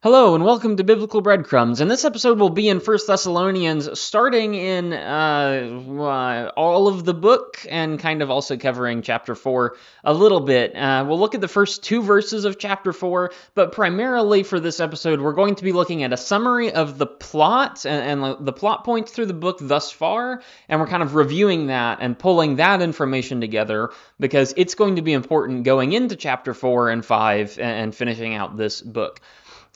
Hello 0.00 0.36
and 0.36 0.44
welcome 0.44 0.76
to 0.76 0.84
Biblical 0.84 1.22
Breadcrumbs. 1.22 1.80
And 1.80 1.90
this 1.90 2.04
episode 2.04 2.38
will 2.38 2.50
be 2.50 2.68
in 2.68 2.78
1 2.78 2.98
Thessalonians, 3.04 3.98
starting 3.98 4.54
in 4.54 4.92
uh, 4.92 5.82
uh, 5.98 6.52
all 6.56 6.86
of 6.86 7.04
the 7.04 7.14
book 7.14 7.66
and 7.68 7.98
kind 7.98 8.22
of 8.22 8.30
also 8.30 8.56
covering 8.56 9.02
chapter 9.02 9.34
4 9.34 9.74
a 10.04 10.14
little 10.14 10.38
bit. 10.38 10.76
Uh, 10.76 11.04
we'll 11.04 11.18
look 11.18 11.34
at 11.34 11.40
the 11.40 11.48
first 11.48 11.82
two 11.82 12.00
verses 12.00 12.44
of 12.44 12.60
chapter 12.60 12.92
4, 12.92 13.32
but 13.56 13.72
primarily 13.72 14.44
for 14.44 14.60
this 14.60 14.78
episode, 14.78 15.20
we're 15.20 15.32
going 15.32 15.56
to 15.56 15.64
be 15.64 15.72
looking 15.72 16.04
at 16.04 16.12
a 16.12 16.16
summary 16.16 16.70
of 16.70 16.96
the 16.96 17.06
plot 17.06 17.84
and, 17.84 18.22
and 18.24 18.46
the 18.46 18.52
plot 18.52 18.84
points 18.84 19.10
through 19.10 19.26
the 19.26 19.34
book 19.34 19.58
thus 19.60 19.90
far. 19.90 20.42
And 20.68 20.78
we're 20.78 20.86
kind 20.86 21.02
of 21.02 21.16
reviewing 21.16 21.66
that 21.66 21.98
and 22.00 22.16
pulling 22.16 22.54
that 22.56 22.82
information 22.82 23.40
together 23.40 23.90
because 24.20 24.54
it's 24.56 24.76
going 24.76 24.94
to 24.94 25.02
be 25.02 25.12
important 25.12 25.64
going 25.64 25.92
into 25.92 26.14
chapter 26.14 26.54
4 26.54 26.90
and 26.90 27.04
5 27.04 27.58
and, 27.58 27.68
and 27.68 27.94
finishing 27.96 28.36
out 28.36 28.56
this 28.56 28.80
book. 28.80 29.20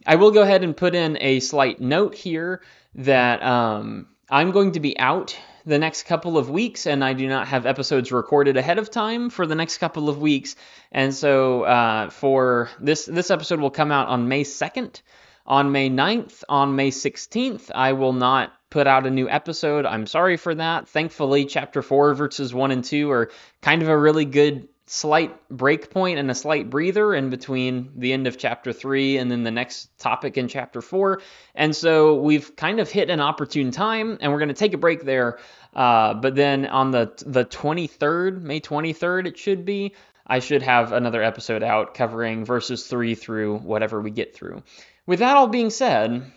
I 0.06 0.16
will 0.16 0.30
go 0.30 0.42
ahead 0.42 0.64
and 0.64 0.76
put 0.76 0.94
in 0.94 1.18
a 1.20 1.40
slight 1.40 1.80
note 1.80 2.14
here 2.14 2.62
that 2.94 3.42
um, 3.42 4.08
I'm 4.28 4.50
going 4.50 4.72
to 4.72 4.80
be 4.80 4.98
out 4.98 5.36
the 5.64 5.78
next 5.78 6.04
couple 6.04 6.38
of 6.38 6.50
weeks, 6.50 6.86
and 6.86 7.04
I 7.04 7.12
do 7.12 7.28
not 7.28 7.48
have 7.48 7.66
episodes 7.66 8.10
recorded 8.10 8.56
ahead 8.56 8.78
of 8.78 8.90
time 8.90 9.30
for 9.30 9.46
the 9.46 9.54
next 9.54 9.78
couple 9.78 10.08
of 10.08 10.18
weeks. 10.18 10.56
And 10.90 11.14
so 11.14 11.62
uh, 11.62 12.10
for 12.10 12.68
this 12.80 13.06
this 13.06 13.30
episode 13.30 13.60
will 13.60 13.70
come 13.70 13.92
out 13.92 14.08
on 14.08 14.28
May 14.28 14.42
2nd. 14.42 15.02
On 15.44 15.72
May 15.72 15.90
9th, 15.90 16.44
on 16.48 16.76
May 16.76 16.90
16th, 16.90 17.72
I 17.74 17.94
will 17.94 18.12
not 18.12 18.52
put 18.70 18.86
out 18.86 19.06
a 19.06 19.10
new 19.10 19.28
episode. 19.28 19.84
I'm 19.84 20.06
sorry 20.06 20.36
for 20.36 20.54
that. 20.54 20.88
Thankfully, 20.88 21.46
chapter 21.46 21.82
4 21.82 22.14
verses 22.14 22.54
1 22.54 22.70
and 22.70 22.84
2 22.84 23.10
are 23.10 23.30
kind 23.60 23.82
of 23.82 23.88
a 23.88 23.98
really 23.98 24.24
good 24.24 24.68
slight 24.92 25.48
break 25.48 25.88
point 25.88 26.18
and 26.18 26.30
a 26.30 26.34
slight 26.34 26.68
breather 26.68 27.14
in 27.14 27.30
between 27.30 27.90
the 27.96 28.12
end 28.12 28.26
of 28.26 28.36
chapter 28.36 28.74
3 28.74 29.16
and 29.16 29.30
then 29.30 29.42
the 29.42 29.50
next 29.50 29.88
topic 29.98 30.36
in 30.36 30.48
chapter 30.48 30.82
4. 30.82 31.22
And 31.54 31.74
so 31.74 32.20
we've 32.20 32.54
kind 32.56 32.78
of 32.78 32.90
hit 32.90 33.08
an 33.08 33.18
opportune 33.18 33.70
time 33.70 34.18
and 34.20 34.30
we're 34.30 34.38
going 34.38 34.48
to 34.48 34.54
take 34.54 34.74
a 34.74 34.78
break 34.78 35.02
there. 35.02 35.38
Uh, 35.72 36.12
but 36.12 36.34
then 36.34 36.66
on 36.66 36.90
the 36.90 37.10
the 37.24 37.46
23rd, 37.46 38.42
May 38.42 38.60
23rd 38.60 39.28
it 39.28 39.38
should 39.38 39.64
be, 39.64 39.94
I 40.26 40.40
should 40.40 40.60
have 40.60 40.92
another 40.92 41.22
episode 41.22 41.62
out 41.62 41.94
covering 41.94 42.44
verses 42.44 42.86
3 42.86 43.14
through 43.14 43.60
whatever 43.60 43.98
we 43.98 44.10
get 44.10 44.34
through. 44.34 44.62
With 45.06 45.20
that 45.20 45.38
all 45.38 45.48
being 45.48 45.70
said, 45.70 46.30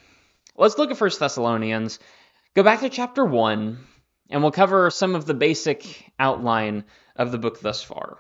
let's 0.56 0.78
look 0.78 0.92
at 0.92 1.02
1 1.02 1.12
Thessalonians. 1.20 2.00
Go 2.54 2.64
back 2.64 2.80
to 2.80 2.90
chapter 2.90 3.26
1 3.26 3.80
and 4.30 4.42
we'll 4.42 4.52
cover 4.52 4.90
some 4.92 5.14
of 5.14 5.26
the 5.26 5.34
basic 5.34 6.10
outline 6.18 6.86
of 7.18 7.34
the 7.34 7.38
book 7.38 7.60
thus 7.60 7.84
far 7.84 8.18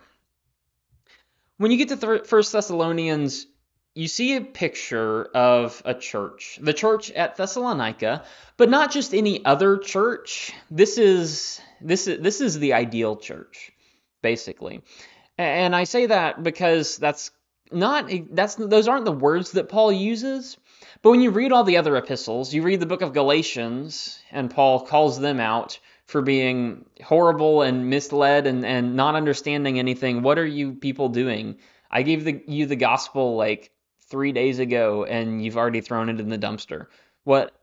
when 1.57 1.71
you 1.71 1.77
get 1.77 1.99
to 1.99 2.23
First 2.25 2.51
Thessalonians, 2.51 3.47
you 3.93 4.07
see 4.09 4.35
a 4.35 4.41
picture 4.41 5.25
of 5.33 5.81
a 5.85 5.93
church, 5.93 6.59
the 6.61 6.73
church 6.73 7.11
at 7.11 7.37
Thessalonica, 7.37 8.25
but 8.57 8.69
not 8.69 8.91
just 8.91 9.13
any 9.13 9.43
other 9.45 9.77
church. 9.77 10.51
This 10.69 10.97
is 10.97 11.61
this 11.81 12.07
is 12.07 12.21
this 12.21 12.41
is 12.41 12.59
the 12.59 12.73
ideal 12.73 13.15
church, 13.15 13.71
basically. 14.21 14.81
And 15.37 15.75
I 15.75 15.85
say 15.85 16.07
that 16.07 16.43
because 16.43 16.97
that's 16.97 17.31
not 17.71 18.11
that's 18.31 18.55
those 18.55 18.87
aren't 18.87 19.05
the 19.05 19.11
words 19.11 19.51
that 19.51 19.69
Paul 19.69 19.93
uses. 19.93 20.57
But 21.01 21.11
when 21.11 21.21
you 21.21 21.31
read 21.31 21.51
all 21.51 21.63
the 21.63 21.77
other 21.77 21.95
epistles, 21.95 22.53
you 22.53 22.63
read 22.63 22.79
the 22.79 22.85
book 22.85 23.01
of 23.01 23.13
Galatians, 23.13 24.19
and 24.31 24.51
Paul 24.51 24.81
calls 24.81 25.19
them 25.19 25.39
out 25.39 25.79
for 26.05 26.21
being 26.21 26.85
horrible 27.03 27.61
and 27.61 27.89
misled 27.89 28.47
and, 28.47 28.65
and 28.65 28.95
not 28.95 29.15
understanding 29.15 29.79
anything. 29.79 30.21
What 30.21 30.37
are 30.37 30.45
you 30.45 30.73
people 30.73 31.09
doing? 31.09 31.57
I 31.89 32.03
gave 32.03 32.23
the, 32.23 32.43
you 32.47 32.65
the 32.65 32.75
gospel 32.75 33.35
like 33.35 33.71
three 34.07 34.31
days 34.31 34.59
ago 34.59 35.05
and 35.05 35.43
you've 35.43 35.57
already 35.57 35.81
thrown 35.81 36.09
it 36.09 36.19
in 36.19 36.29
the 36.29 36.37
dumpster. 36.37 36.87
What 37.23 37.59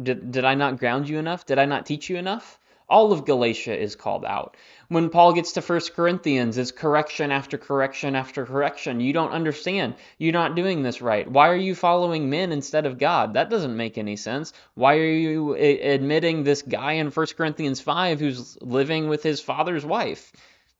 did, 0.00 0.30
did 0.30 0.44
I 0.44 0.54
not 0.54 0.78
ground 0.78 1.08
you 1.08 1.18
enough? 1.18 1.44
Did 1.44 1.58
I 1.58 1.64
not 1.64 1.86
teach 1.86 2.08
you 2.08 2.16
enough? 2.16 2.58
All 2.88 3.12
of 3.12 3.24
Galatia 3.24 3.78
is 3.78 3.96
called 3.96 4.24
out. 4.24 4.56
When 4.88 5.08
Paul 5.08 5.32
gets 5.32 5.52
to 5.52 5.60
1 5.60 5.80
Corinthians, 5.96 6.58
it's 6.58 6.70
correction 6.70 7.30
after 7.30 7.56
correction 7.56 8.14
after 8.14 8.44
correction. 8.44 9.00
You 9.00 9.12
don't 9.12 9.32
understand. 9.32 9.94
You're 10.18 10.32
not 10.32 10.54
doing 10.54 10.82
this 10.82 11.00
right. 11.00 11.26
Why 11.26 11.48
are 11.48 11.56
you 11.56 11.74
following 11.74 12.28
men 12.28 12.52
instead 12.52 12.84
of 12.84 12.98
God? 12.98 13.34
That 13.34 13.50
doesn't 13.50 13.76
make 13.76 13.96
any 13.96 14.16
sense. 14.16 14.52
Why 14.74 14.96
are 14.96 15.04
you 15.04 15.54
admitting 15.54 16.44
this 16.44 16.62
guy 16.62 16.92
in 16.92 17.10
1 17.10 17.26
Corinthians 17.36 17.80
5 17.80 18.20
who's 18.20 18.58
living 18.60 19.08
with 19.08 19.22
his 19.22 19.40
father's 19.40 19.84
wife? 19.84 20.32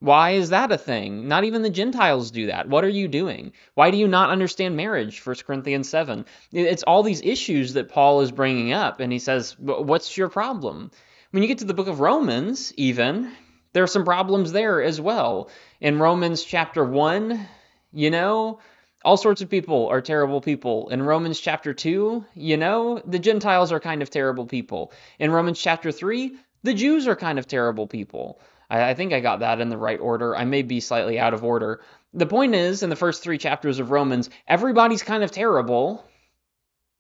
Why 0.03 0.33
is 0.33 0.51
that 0.51 0.73
a 0.73 0.79
thing? 0.79 1.29
Not 1.29 1.45
even 1.45 1.63
the 1.63 1.71
Gentiles 1.71 2.33
do 2.33 2.47
that. 2.47 2.69
What 2.69 2.83
are 2.83 2.89
you 2.89 3.07
doing? 3.07 3.53
Why 3.75 3.93
do 3.93 3.97
you 3.97 4.09
not 4.09 4.31
understand 4.31 4.77
marriage? 4.77 5.25
1 5.25 5.37
Corinthians 5.47 5.89
7. 5.89 6.27
It's 6.53 6.83
all 6.83 7.05
these 7.05 7.23
issues 7.23 7.75
that 7.75 7.89
Paul 7.89 8.21
is 8.21 8.33
bringing 8.33 8.73
up, 8.73 8.99
and 8.99 9.13
he 9.13 9.21
says, 9.21 9.57
What's 9.61 10.17
your 10.17 10.29
problem? 10.29 10.91
When 11.33 11.43
you 11.43 11.49
get 11.49 11.59
to 11.59 11.65
the 11.65 11.73
book 11.73 11.89
of 11.89 12.01
Romans, 12.01 12.75
even, 12.77 13.33
there 13.73 13.83
are 13.83 13.87
some 13.87 14.05
problems 14.05 14.53
there 14.53 14.83
as 14.83 15.01
well. 15.01 15.49
In 15.81 15.99
Romans 15.99 16.45
chapter 16.45 16.85
1, 16.85 17.49
you 17.91 18.11
know, 18.11 18.59
all 19.03 19.17
sorts 19.17 19.41
of 19.41 19.49
people 19.49 19.89
are 19.89 20.03
terrible 20.03 20.43
people. 20.43 20.91
In 20.91 21.03
Romans 21.03 21.41
chapter 21.41 21.73
2, 21.73 22.27
you 22.35 22.57
know, 22.59 23.01
the 23.07 23.19
Gentiles 23.19 23.73
are 23.73 23.81
kind 23.81 24.03
of 24.03 24.11
terrible 24.11 24.45
people. 24.45 24.93
In 25.19 25.31
Romans 25.31 25.59
chapter 25.59 25.91
3, 25.91 26.37
the 26.65 26.75
Jews 26.75 27.09
are 27.09 27.17
kind 27.17 27.39
of 27.39 27.47
terrible 27.47 27.87
people. 27.87 28.39
I, 28.69 28.91
I, 28.91 28.95
think 28.95 29.15
I 29.15 29.21
got 29.21 29.41
that 29.41 29.59
in 29.59 29.71
the 29.71 29.79
right 29.79 30.01
order. 30.01 30.37
I 30.37 30.45
may 30.45 30.61
be 30.61 30.81
slightly 30.81 31.19
out 31.19 31.33
of 31.33 31.43
order. 31.43 31.81
The 32.13 32.27
point 32.27 32.55
is, 32.55 32.83
in 32.83 32.91
the 32.91 32.95
first 32.97 33.23
three 33.23 33.39
chapters 33.39 33.79
of 33.79 33.91
Romans, 33.91 34.29
everybody's 34.47 35.03
kind 35.03 35.25
of 35.25 35.31
terrible, 35.31 36.05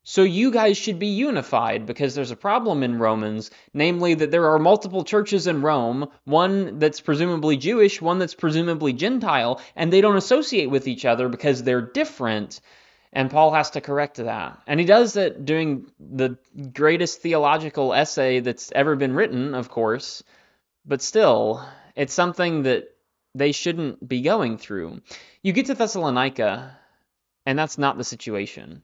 so 0.04 0.22
you 0.22 0.50
guys 0.50 0.76
should 0.76 0.98
be 0.98 1.08
unified 1.08 1.86
because 1.86 2.14
there's 2.14 2.32
a 2.32 2.36
problem 2.36 2.82
in 2.82 2.98
Romans, 2.98 3.50
namely 3.72 4.14
that 4.14 4.32
there 4.32 4.50
are 4.50 4.58
multiple 4.58 5.04
churches 5.04 5.46
in 5.46 5.62
Rome, 5.62 6.08
one 6.24 6.80
that's 6.80 7.00
presumably 7.00 7.56
Jewish, 7.56 8.02
one 8.02 8.18
that's 8.18 8.34
presumably 8.34 8.92
Gentile, 8.92 9.60
and 9.76 9.92
they 9.92 10.00
don't 10.00 10.16
associate 10.16 10.70
with 10.70 10.88
each 10.88 11.04
other 11.04 11.28
because 11.28 11.62
they're 11.62 11.80
different. 11.80 12.60
And 13.12 13.30
Paul 13.30 13.52
has 13.52 13.70
to 13.70 13.80
correct 13.80 14.16
that. 14.16 14.60
And 14.66 14.80
he 14.80 14.86
does 14.86 15.16
it 15.16 15.44
doing 15.44 15.86
the 16.00 16.36
greatest 16.72 17.20
theological 17.20 17.94
essay 17.94 18.40
that's 18.40 18.72
ever 18.74 18.96
been 18.96 19.14
written, 19.14 19.54
of 19.54 19.68
course, 19.68 20.24
but 20.84 21.00
still, 21.00 21.64
it's 21.94 22.14
something 22.14 22.64
that 22.64 22.88
they 23.34 23.52
shouldn't 23.52 24.06
be 24.06 24.22
going 24.22 24.58
through. 24.58 25.00
You 25.42 25.52
get 25.52 25.66
to 25.66 25.74
Thessalonica, 25.74 26.76
and 27.46 27.58
that's 27.58 27.78
not 27.78 27.98
the 27.98 28.04
situation. 28.04 28.82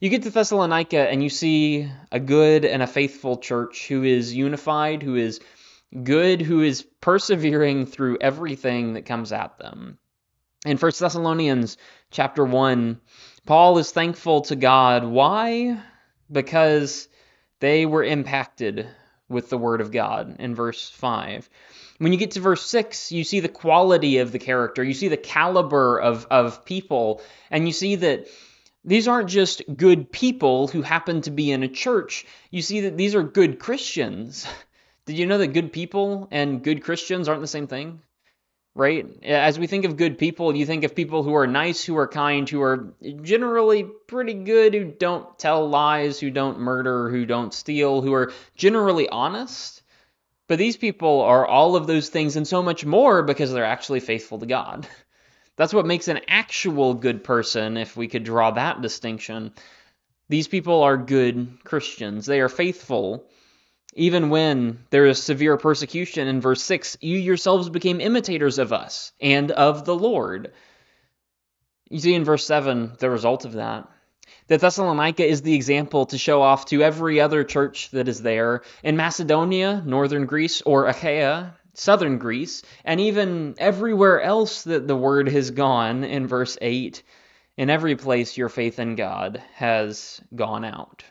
You 0.00 0.10
get 0.10 0.22
to 0.22 0.30
Thessalonica 0.30 1.10
and 1.10 1.22
you 1.22 1.28
see 1.28 1.90
a 2.12 2.20
good 2.20 2.64
and 2.64 2.82
a 2.82 2.86
faithful 2.86 3.36
church 3.36 3.88
who 3.88 4.04
is 4.04 4.32
unified, 4.32 5.02
who 5.02 5.16
is 5.16 5.40
good, 6.04 6.40
who 6.40 6.62
is 6.62 6.86
persevering 7.00 7.86
through 7.86 8.18
everything 8.20 8.92
that 8.92 9.06
comes 9.06 9.32
at 9.32 9.58
them. 9.58 9.98
In 10.64 10.76
1 10.76 10.92
Thessalonians 10.98 11.78
chapter 12.12 12.44
1, 12.44 13.00
Paul 13.44 13.78
is 13.78 13.90
thankful 13.90 14.42
to 14.42 14.56
God. 14.56 15.04
Why? 15.04 15.80
Because 16.30 17.08
they 17.58 17.84
were 17.84 18.04
impacted 18.04 18.86
with 19.28 19.50
the 19.50 19.58
word 19.58 19.80
of 19.80 19.90
God 19.90 20.36
in 20.38 20.54
verse 20.54 20.88
5. 20.90 21.48
When 21.98 22.12
you 22.12 22.18
get 22.18 22.32
to 22.32 22.40
verse 22.40 22.62
6, 22.62 23.10
you 23.10 23.24
see 23.24 23.40
the 23.40 23.48
quality 23.48 24.18
of 24.18 24.30
the 24.30 24.38
character, 24.38 24.84
you 24.84 24.94
see 24.94 25.08
the 25.08 25.16
caliber 25.16 25.98
of, 25.98 26.26
of 26.30 26.64
people, 26.64 27.20
and 27.50 27.66
you 27.66 27.72
see 27.72 27.96
that 27.96 28.28
these 28.88 29.06
aren't 29.06 29.28
just 29.28 29.62
good 29.76 30.10
people 30.10 30.68
who 30.68 30.82
happen 30.82 31.20
to 31.22 31.30
be 31.30 31.52
in 31.52 31.62
a 31.62 31.68
church. 31.68 32.24
You 32.50 32.62
see 32.62 32.80
that 32.82 32.96
these 32.96 33.14
are 33.14 33.22
good 33.22 33.58
Christians. 33.58 34.46
Did 35.06 35.18
you 35.18 35.26
know 35.26 35.38
that 35.38 35.48
good 35.48 35.72
people 35.72 36.28
and 36.30 36.62
good 36.62 36.82
Christians 36.82 37.28
aren't 37.28 37.40
the 37.40 37.46
same 37.46 37.66
thing? 37.66 38.00
Right? 38.74 39.06
As 39.24 39.58
we 39.58 39.66
think 39.66 39.84
of 39.84 39.96
good 39.96 40.18
people, 40.18 40.54
you 40.54 40.64
think 40.64 40.84
of 40.84 40.94
people 40.94 41.22
who 41.22 41.34
are 41.34 41.46
nice, 41.46 41.84
who 41.84 41.96
are 41.96 42.06
kind, 42.06 42.48
who 42.48 42.62
are 42.62 42.94
generally 43.22 43.84
pretty 43.84 44.34
good, 44.34 44.74
who 44.74 44.84
don't 44.84 45.38
tell 45.38 45.68
lies, 45.68 46.20
who 46.20 46.30
don't 46.30 46.60
murder, 46.60 47.10
who 47.10 47.26
don't 47.26 47.52
steal, 47.52 48.00
who 48.02 48.14
are 48.14 48.32
generally 48.56 49.08
honest. 49.08 49.82
But 50.46 50.58
these 50.58 50.76
people 50.76 51.22
are 51.22 51.46
all 51.46 51.76
of 51.76 51.86
those 51.86 52.08
things 52.08 52.36
and 52.36 52.46
so 52.46 52.62
much 52.62 52.86
more 52.86 53.22
because 53.22 53.52
they're 53.52 53.64
actually 53.64 54.00
faithful 54.00 54.38
to 54.38 54.46
God. 54.46 54.86
That's 55.58 55.74
what 55.74 55.86
makes 55.86 56.06
an 56.06 56.20
actual 56.28 56.94
good 56.94 57.24
person, 57.24 57.76
if 57.76 57.96
we 57.96 58.06
could 58.06 58.22
draw 58.22 58.52
that 58.52 58.80
distinction. 58.80 59.52
These 60.28 60.46
people 60.46 60.84
are 60.84 60.96
good 60.96 61.64
Christians. 61.64 62.26
They 62.26 62.40
are 62.40 62.48
faithful. 62.48 63.26
Even 63.94 64.30
when 64.30 64.78
there 64.90 65.06
is 65.06 65.20
severe 65.20 65.56
persecution 65.56 66.28
in 66.28 66.40
verse 66.40 66.62
6, 66.62 66.98
you 67.00 67.18
yourselves 67.18 67.70
became 67.70 68.00
imitators 68.00 68.60
of 68.60 68.72
us 68.72 69.10
and 69.20 69.50
of 69.50 69.84
the 69.84 69.96
Lord. 69.96 70.52
You 71.90 71.98
see 71.98 72.14
in 72.14 72.24
verse 72.24 72.46
7 72.46 72.92
the 73.00 73.10
result 73.10 73.44
of 73.44 73.54
that. 73.54 73.88
That 74.46 74.60
Thessalonica 74.60 75.26
is 75.26 75.42
the 75.42 75.54
example 75.54 76.06
to 76.06 76.18
show 76.18 76.40
off 76.40 76.66
to 76.66 76.82
every 76.82 77.20
other 77.20 77.42
church 77.42 77.90
that 77.90 78.06
is 78.06 78.22
there 78.22 78.62
in 78.84 78.96
Macedonia, 78.96 79.82
northern 79.84 80.26
Greece, 80.26 80.62
or 80.62 80.86
Achaia, 80.86 81.56
southern 81.78 82.18
Greece, 82.18 82.62
and 82.84 83.00
even 83.00 83.54
everywhere 83.58 84.20
else 84.20 84.64
that 84.64 84.88
the 84.88 84.96
word 84.96 85.28
has 85.28 85.50
gone 85.50 86.04
in 86.04 86.26
verse 86.26 86.58
8. 86.60 87.02
In 87.56 87.70
every 87.70 87.96
place, 87.96 88.36
your 88.36 88.48
faith 88.48 88.78
in 88.78 88.94
God 88.94 89.42
has 89.54 90.20
gone 90.34 90.64
out. 90.64 91.04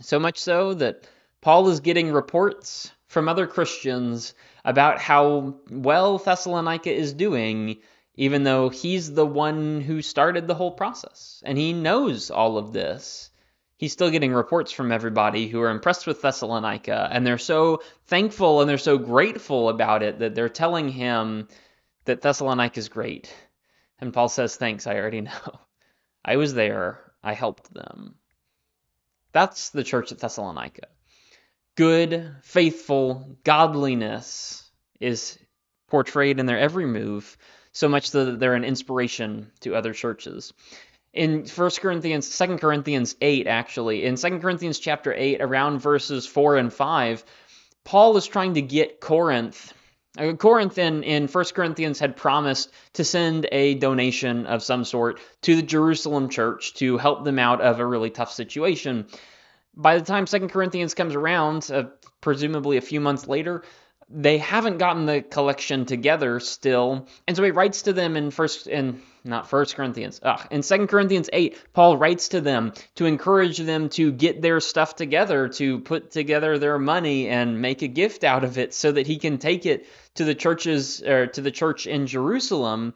So 0.00 0.18
much 0.18 0.38
so 0.38 0.74
that 0.74 1.08
Paul 1.40 1.68
is 1.68 1.80
getting 1.80 2.12
reports 2.12 2.90
from 3.06 3.28
other 3.28 3.46
Christians 3.46 4.34
about 4.64 4.98
how 4.98 5.56
well 5.70 6.18
Thessalonica 6.18 6.92
is 6.92 7.12
doing, 7.12 7.78
even 8.16 8.42
though 8.42 8.68
he's 8.68 9.12
the 9.12 9.26
one 9.26 9.80
who 9.80 10.02
started 10.02 10.46
the 10.46 10.54
whole 10.54 10.72
process. 10.72 11.42
And 11.44 11.56
he 11.56 11.72
knows 11.72 12.30
all 12.30 12.58
of 12.58 12.72
this. 12.72 13.30
He's 13.78 13.92
still 13.92 14.10
getting 14.10 14.32
reports 14.32 14.72
from 14.72 14.90
everybody 14.90 15.48
who 15.48 15.60
are 15.60 15.70
impressed 15.70 16.06
with 16.06 16.22
Thessalonica, 16.22 17.08
and 17.12 17.26
they're 17.26 17.36
so 17.36 17.82
thankful 18.06 18.60
and 18.60 18.70
they're 18.70 18.78
so 18.78 18.96
grateful 18.96 19.68
about 19.68 20.02
it 20.02 20.20
that 20.20 20.34
they're 20.34 20.48
telling 20.48 20.88
him 20.88 21.48
that 22.06 22.22
Thessalonica 22.22 22.78
is 22.78 22.88
great. 22.88 23.34
And 23.98 24.14
Paul 24.14 24.28
says, 24.28 24.56
Thanks, 24.56 24.86
I 24.86 24.96
already 24.96 25.20
know. 25.22 25.60
I 26.24 26.36
was 26.36 26.54
there, 26.54 27.00
I 27.22 27.34
helped 27.34 27.72
them. 27.72 28.16
That's 29.32 29.70
the 29.70 29.84
church 29.84 30.10
at 30.12 30.18
Thessalonica. 30.18 30.88
Good, 31.76 32.36
faithful, 32.42 33.36
godliness 33.44 34.68
is 34.98 35.38
portrayed 35.88 36.40
in 36.40 36.46
their 36.46 36.58
every 36.58 36.86
move, 36.86 37.36
so 37.72 37.88
much 37.88 38.12
that 38.12 38.40
they're 38.40 38.54
an 38.54 38.64
inspiration 38.64 39.52
to 39.60 39.74
other 39.74 39.92
churches. 39.92 40.54
In 41.16 41.46
1 41.46 41.70
Corinthians, 41.80 42.38
2 42.38 42.58
Corinthians 42.58 43.16
8, 43.20 43.46
actually, 43.46 44.04
in 44.04 44.16
2 44.16 44.38
Corinthians 44.38 44.78
chapter 44.78 45.14
8, 45.14 45.40
around 45.40 45.78
verses 45.78 46.26
4 46.26 46.56
and 46.56 46.72
5, 46.72 47.24
Paul 47.84 48.16
is 48.16 48.26
trying 48.26 48.54
to 48.54 48.62
get 48.62 49.00
Corinth 49.00 49.72
uh, 50.18 50.32
Corinth 50.32 50.78
in, 50.78 51.02
in 51.02 51.28
1 51.28 51.44
Corinthians 51.54 51.98
had 51.98 52.16
promised 52.16 52.70
to 52.94 53.04
send 53.04 53.46
a 53.52 53.74
donation 53.74 54.46
of 54.46 54.62
some 54.62 54.84
sort 54.84 55.20
to 55.42 55.56
the 55.56 55.62
Jerusalem 55.62 56.28
church 56.28 56.74
to 56.74 56.96
help 56.96 57.24
them 57.24 57.38
out 57.38 57.60
of 57.60 57.80
a 57.80 57.86
really 57.86 58.10
tough 58.10 58.32
situation. 58.32 59.06
By 59.74 59.98
the 59.98 60.04
time 60.04 60.24
2 60.24 60.48
Corinthians 60.48 60.94
comes 60.94 61.14
around, 61.14 61.70
uh, 61.70 61.84
presumably 62.20 62.78
a 62.78 62.82
few 62.82 63.00
months 63.00 63.28
later, 63.28 63.62
they 64.08 64.38
haven't 64.38 64.78
gotten 64.78 65.04
the 65.04 65.20
collection 65.20 65.84
together 65.84 66.40
still. 66.40 67.08
And 67.26 67.36
so 67.36 67.42
he 67.42 67.50
writes 67.50 67.82
to 67.82 67.92
them 67.92 68.16
in 68.16 68.30
first 68.30 68.68
in 68.68 69.02
not 69.26 69.48
first 69.48 69.76
Corinthians. 69.76 70.20
Ugh, 70.22 70.46
in 70.50 70.62
Second 70.62 70.88
Corinthians 70.88 71.28
8, 71.32 71.56
Paul 71.72 71.96
writes 71.96 72.28
to 72.28 72.40
them 72.40 72.72
to 72.96 73.06
encourage 73.06 73.58
them 73.58 73.88
to 73.90 74.12
get 74.12 74.40
their 74.40 74.60
stuff 74.60 74.96
together, 74.96 75.48
to 75.48 75.80
put 75.80 76.10
together 76.10 76.58
their 76.58 76.78
money 76.78 77.28
and 77.28 77.60
make 77.60 77.82
a 77.82 77.88
gift 77.88 78.24
out 78.24 78.44
of 78.44 78.58
it 78.58 78.74
so 78.74 78.92
that 78.92 79.06
he 79.06 79.18
can 79.18 79.38
take 79.38 79.66
it 79.66 79.86
to 80.14 80.24
the 80.24 80.34
churches 80.34 81.02
or 81.02 81.26
to 81.26 81.40
the 81.40 81.50
church 81.50 81.86
in 81.86 82.06
Jerusalem. 82.06 82.94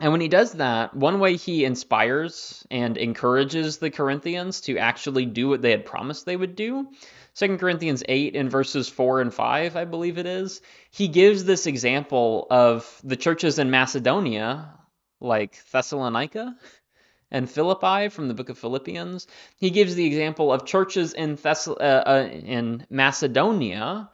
And 0.00 0.12
when 0.12 0.20
he 0.20 0.28
does 0.28 0.52
that, 0.52 0.94
one 0.94 1.18
way 1.18 1.36
he 1.36 1.64
inspires 1.64 2.64
and 2.70 2.96
encourages 2.96 3.78
the 3.78 3.90
Corinthians 3.90 4.60
to 4.62 4.78
actually 4.78 5.26
do 5.26 5.48
what 5.48 5.60
they 5.60 5.72
had 5.72 5.84
promised 5.84 6.24
they 6.24 6.36
would 6.36 6.54
do. 6.54 6.88
2 7.34 7.58
Corinthians 7.58 8.02
8 8.08 8.34
in 8.34 8.48
verses 8.48 8.88
4 8.88 9.20
and 9.20 9.34
5, 9.34 9.76
I 9.76 9.84
believe 9.84 10.18
it 10.18 10.26
is, 10.26 10.60
he 10.90 11.08
gives 11.08 11.44
this 11.44 11.66
example 11.66 12.46
of 12.50 13.00
the 13.04 13.16
churches 13.16 13.58
in 13.58 13.70
Macedonia, 13.70 14.77
like 15.20 15.58
Thessalonica 15.72 16.56
and 17.30 17.50
Philippi 17.50 18.08
from 18.08 18.28
the 18.28 18.34
book 18.34 18.48
of 18.48 18.58
Philippians. 18.58 19.26
He 19.56 19.70
gives 19.70 19.94
the 19.94 20.06
example 20.06 20.52
of 20.52 20.66
churches 20.66 21.12
in, 21.12 21.36
Thess- 21.36 21.68
uh, 21.68 21.72
uh, 22.06 22.28
in 22.32 22.86
Macedonia 22.90 24.10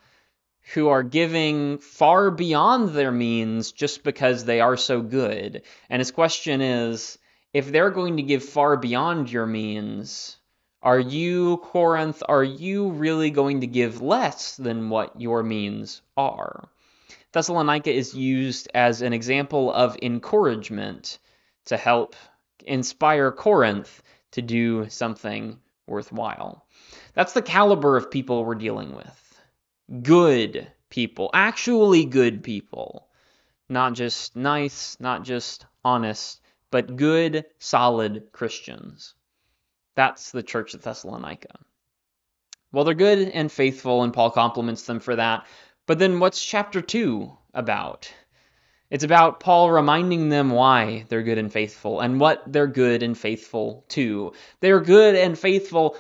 who 0.73 0.89
are 0.89 1.03
giving 1.03 1.79
far 1.79 2.31
beyond 2.31 2.91
their 2.91 3.13
means 3.13 3.73
just 3.73 4.03
because 4.03 4.45
they 4.45 4.61
are 4.61 4.77
so 4.77 5.03
good. 5.03 5.63
And 5.91 6.01
his 6.01 6.11
question 6.11 6.61
is 6.61 7.19
if 7.53 7.71
they're 7.71 7.91
going 7.91 8.17
to 8.17 8.23
give 8.23 8.43
far 8.43 8.77
beyond 8.77 9.31
your 9.31 9.47
means, 9.47 10.37
are 10.83 10.99
you, 10.99 11.59
Corinth, 11.59 12.23
are 12.29 12.45
you 12.45 12.91
really 12.91 13.31
going 13.31 13.61
to 13.61 13.67
give 13.67 14.03
less 14.03 14.57
than 14.57 14.91
what 14.91 15.21
your 15.21 15.43
means 15.43 16.03
are? 16.17 16.69
Thessalonica 17.35 17.93
is 17.93 18.15
used 18.15 18.69
as 18.75 19.03
an 19.03 19.13
example 19.13 19.73
of 19.73 19.99
encouragement 20.01 21.19
to 21.65 21.77
help 21.77 22.15
inspire 22.65 23.33
Corinth 23.33 24.05
to 24.31 24.41
do 24.41 24.89
something 24.89 25.59
worthwhile. 25.89 26.65
That's 27.15 27.33
the 27.33 27.43
caliber 27.43 27.97
of 27.97 28.13
people 28.13 28.45
we're 28.45 28.55
dealing 28.55 28.95
with 28.95 29.41
good 30.03 30.69
people, 30.91 31.29
actually 31.35 32.05
good 32.05 32.45
people. 32.45 33.09
Not 33.69 33.95
just 33.95 34.37
nice, 34.37 34.97
not 35.01 35.25
just 35.25 35.67
honest, 35.85 36.41
but 36.71 36.95
good, 36.95 37.47
solid 37.59 38.29
Christians. 38.31 39.15
That's 39.97 40.31
the 40.31 40.45
church 40.45 40.77
at 40.77 40.83
Thessalonica. 40.83 41.59
Well, 42.71 42.85
they're 42.85 42.95
good 42.95 43.29
and 43.29 43.51
faithful, 43.51 44.05
and 44.05 44.13
Paul 44.13 44.31
compliments 44.31 44.85
them 44.85 45.01
for 45.01 45.17
that. 45.17 45.47
But 45.87 45.99
then 45.99 46.19
what's 46.19 46.45
chapter 46.45 46.81
2 46.81 47.31
about? 47.53 48.11
It's 48.91 49.05
about 49.05 49.41
Paul 49.41 49.71
reminding 49.71 50.29
them 50.29 50.51
why 50.51 51.05
they're 51.09 51.23
good 51.23 51.39
and 51.39 51.53
faithful 51.53 52.01
and 52.01 52.21
what 52.21 52.43
they're 52.47 52.67
good 52.67 53.03
and 53.03 53.19
faithful 53.19 53.85
to. 53.91 54.33
They're 54.61 54.81
good 54.81 55.15
and 55.15 55.39
faithful 55.39 55.97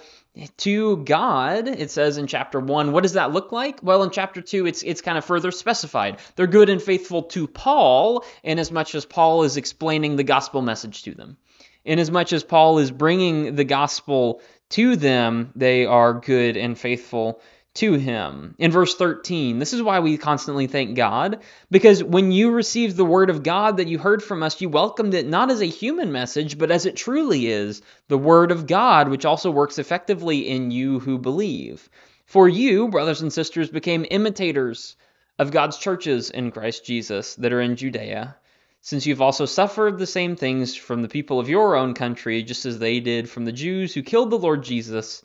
to 0.58 0.96
God, 0.98 1.68
it 1.68 1.90
says 1.90 2.18
in 2.18 2.26
chapter 2.26 2.60
1. 2.60 2.92
What 2.92 3.02
does 3.02 3.12
that 3.12 3.32
look 3.32 3.52
like? 3.52 3.80
Well, 3.82 4.02
in 4.02 4.10
chapter 4.10 4.40
2, 4.40 4.66
it's, 4.66 4.82
it's 4.82 5.00
kind 5.00 5.18
of 5.18 5.24
further 5.24 5.50
specified. 5.50 6.18
They're 6.34 6.46
good 6.46 6.70
and 6.70 6.82
faithful 6.82 7.24
to 7.24 7.46
Paul, 7.46 8.24
in 8.42 8.58
as 8.58 8.72
much 8.72 8.94
as 8.94 9.04
Paul 9.04 9.44
is 9.44 9.56
explaining 9.56 10.16
the 10.16 10.24
gospel 10.24 10.62
message 10.62 11.02
to 11.04 11.14
them. 11.14 11.36
In 11.84 11.98
as 11.98 12.10
much 12.10 12.32
as 12.32 12.42
Paul 12.42 12.78
is 12.78 12.90
bringing 12.90 13.54
the 13.54 13.64
gospel 13.64 14.40
to 14.70 14.96
them, 14.96 15.52
they 15.54 15.84
are 15.84 16.14
good 16.14 16.56
and 16.56 16.78
faithful 16.78 17.40
to 17.74 17.94
him. 17.94 18.54
In 18.58 18.70
verse 18.70 18.94
13, 18.94 19.58
this 19.58 19.72
is 19.72 19.82
why 19.82 19.98
we 19.98 20.16
constantly 20.16 20.68
thank 20.68 20.94
God, 20.94 21.40
because 21.72 22.04
when 22.04 22.30
you 22.30 22.52
received 22.52 22.96
the 22.96 23.04
word 23.04 23.30
of 23.30 23.42
God 23.42 23.78
that 23.78 23.88
you 23.88 23.98
heard 23.98 24.22
from 24.22 24.44
us, 24.44 24.60
you 24.60 24.68
welcomed 24.68 25.12
it 25.12 25.26
not 25.26 25.50
as 25.50 25.60
a 25.60 25.66
human 25.66 26.12
message, 26.12 26.56
but 26.56 26.70
as 26.70 26.86
it 26.86 26.94
truly 26.94 27.48
is, 27.48 27.82
the 28.06 28.18
word 28.18 28.52
of 28.52 28.68
God, 28.68 29.08
which 29.08 29.24
also 29.24 29.50
works 29.50 29.80
effectively 29.80 30.48
in 30.48 30.70
you 30.70 31.00
who 31.00 31.18
believe. 31.18 31.88
For 32.26 32.48
you, 32.48 32.88
brothers 32.88 33.22
and 33.22 33.32
sisters, 33.32 33.70
became 33.70 34.06
imitators 34.08 34.94
of 35.40 35.50
God's 35.50 35.76
churches 35.76 36.30
in 36.30 36.52
Christ 36.52 36.84
Jesus 36.84 37.34
that 37.36 37.52
are 37.52 37.60
in 37.60 37.74
Judea, 37.74 38.36
since 38.82 39.04
you've 39.04 39.22
also 39.22 39.46
suffered 39.46 39.98
the 39.98 40.06
same 40.06 40.36
things 40.36 40.76
from 40.76 41.02
the 41.02 41.08
people 41.08 41.40
of 41.40 41.48
your 41.48 41.74
own 41.74 41.94
country, 41.94 42.44
just 42.44 42.66
as 42.66 42.78
they 42.78 43.00
did 43.00 43.28
from 43.28 43.44
the 43.44 43.52
Jews 43.52 43.92
who 43.92 44.02
killed 44.02 44.30
the 44.30 44.38
Lord 44.38 44.62
Jesus 44.62 45.22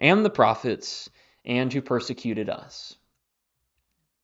and 0.00 0.24
the 0.24 0.30
prophets 0.30 1.08
and 1.44 1.72
who 1.72 1.82
persecuted 1.82 2.48
us. 2.48 2.96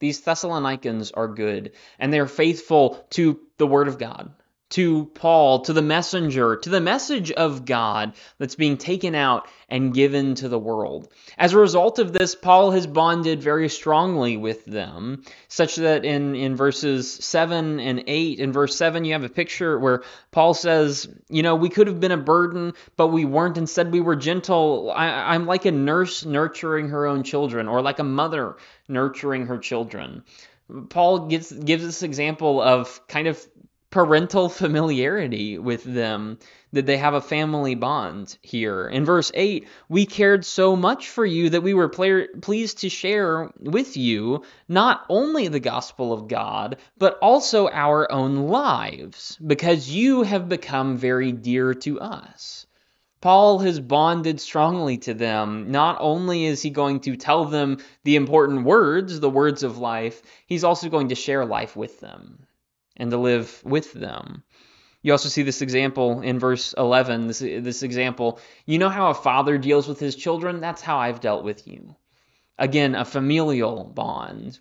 These 0.00 0.20
Thessalonians 0.20 1.10
are 1.10 1.28
good, 1.28 1.72
and 1.98 2.12
they 2.12 2.20
are 2.20 2.28
faithful 2.28 3.04
to 3.10 3.40
the 3.56 3.66
Word 3.66 3.88
of 3.88 3.98
God 3.98 4.32
to 4.70 5.06
Paul, 5.14 5.60
to 5.60 5.72
the 5.72 5.82
messenger, 5.82 6.56
to 6.56 6.68
the 6.68 6.80
message 6.80 7.30
of 7.30 7.64
God 7.64 8.12
that's 8.38 8.54
being 8.54 8.76
taken 8.76 9.14
out 9.14 9.48
and 9.68 9.94
given 9.94 10.34
to 10.37 10.48
the 10.48 10.58
world. 10.58 11.08
As 11.38 11.52
a 11.52 11.58
result 11.58 11.98
of 11.98 12.12
this, 12.12 12.34
Paul 12.34 12.70
has 12.72 12.87
bonded 12.87 13.42
very 13.42 13.68
strongly 13.68 14.37
with 14.37 14.64
them, 14.66 15.25
such 15.48 15.76
that 15.76 16.04
in, 16.04 16.34
in 16.34 16.54
verses 16.54 17.12
7 17.12 17.80
and 17.80 18.04
8, 18.06 18.40
in 18.40 18.52
verse 18.52 18.76
7, 18.76 19.04
you 19.04 19.12
have 19.12 19.25
a 19.25 19.30
picture 19.30 19.78
where 19.78 20.02
Paul 20.32 20.52
says, 20.52 21.08
You 21.30 21.42
know, 21.42 21.54
we 21.54 21.70
could 21.70 21.87
have 21.87 22.00
been 22.00 22.12
a 22.12 22.18
burden, 22.18 22.75
but 22.96 23.08
we 23.08 23.25
weren't. 23.25 23.56
Instead, 23.56 23.90
we 23.90 24.00
were 24.00 24.16
gentle. 24.16 24.92
I, 24.94 25.34
I'm 25.34 25.46
like 25.46 25.64
a 25.64 25.72
nurse 25.72 26.25
nurturing 26.26 26.90
her 26.90 27.06
own 27.06 27.22
children, 27.22 27.68
or 27.68 27.80
like 27.80 27.98
a 27.98 28.04
mother 28.04 28.56
nurturing 28.87 29.46
her 29.46 29.58
children. 29.58 30.25
Paul 30.90 31.28
gives 31.28 31.50
gives 31.50 31.82
this 31.82 32.02
example 32.02 32.60
of 32.60 33.00
kind 33.08 33.26
of 33.26 33.42
parental 33.90 34.50
familiarity 34.50 35.59
with 35.59 35.83
them, 35.83 36.38
that 36.73 36.85
they 36.85 36.99
have 36.99 37.14
a 37.14 37.23
family 37.23 37.75
bond 37.75 38.37
here. 38.42 38.87
In 38.87 39.07
verse 39.07 39.33
8, 39.33 39.66
we 39.88 40.04
cared 40.04 40.45
so 40.45 40.76
much 40.76 41.09
for 41.09 41.25
you 41.25 41.49
that 41.50 41.62
we 41.62 41.73
were 41.73 41.88
pleased 41.88 42.80
to 42.80 42.90
share 42.90 43.50
with 43.59 43.97
you 43.97 44.42
not 44.68 45.07
only 45.09 45.49
the 45.49 45.61
gospel 45.61 46.12
of 46.12 46.28
God, 46.28 46.76
but 46.99 47.18
also 47.23 47.68
our 47.68 48.12
own 48.12 48.49
lives, 48.49 49.38
because 49.47 49.88
you 49.88 50.23
have 50.23 50.50
become 50.50 50.99
very 50.99 51.33
dear 51.33 51.73
to 51.73 51.99
us. 51.99 52.66
Paul 53.23 53.61
has 53.61 53.80
bonded 53.80 54.38
strongly 54.38 54.99
to 54.99 55.14
them. 55.14 55.73
Not 55.73 55.97
only 55.99 56.45
is 56.45 56.61
he 56.61 56.71
going 56.71 57.00
to 57.00 57.16
tell 57.16 57.47
them 57.47 57.78
the 58.04 58.16
important 58.16 58.64
words, 58.64 59.18
the 59.18 59.30
words 59.30 59.62
of 59.62 59.78
life, 59.78 60.23
he's 60.47 60.62
also 60.62 60.90
going 60.90 61.09
to 61.09 61.14
share 61.14 61.47
life 61.47 61.75
with 61.75 62.00
them 62.00 62.47
and 62.99 63.11
to 63.11 63.17
live 63.17 63.61
with 63.64 63.93
them. 63.93 64.43
You 65.02 65.12
also 65.12 65.28
see 65.28 65.43
this 65.43 65.62
example 65.62 66.21
in 66.21 66.38
verse 66.38 66.75
11. 66.76 67.28
This, 67.28 67.38
this 67.38 67.83
example, 67.83 68.40
you 68.67 68.78
know 68.78 68.88
how 68.88 69.11
a 69.11 69.14
father 69.14 69.57
deals 69.57 69.87
with 69.87 70.00
his 70.00 70.17
children? 70.17 70.61
That's 70.61 70.83
how 70.83 70.99
I've 70.99 71.21
dealt 71.21 71.45
with 71.45 71.67
you. 71.69 71.95
Again, 72.59 72.95
a 72.95 73.05
familial 73.05 73.85
bond. 73.85 74.59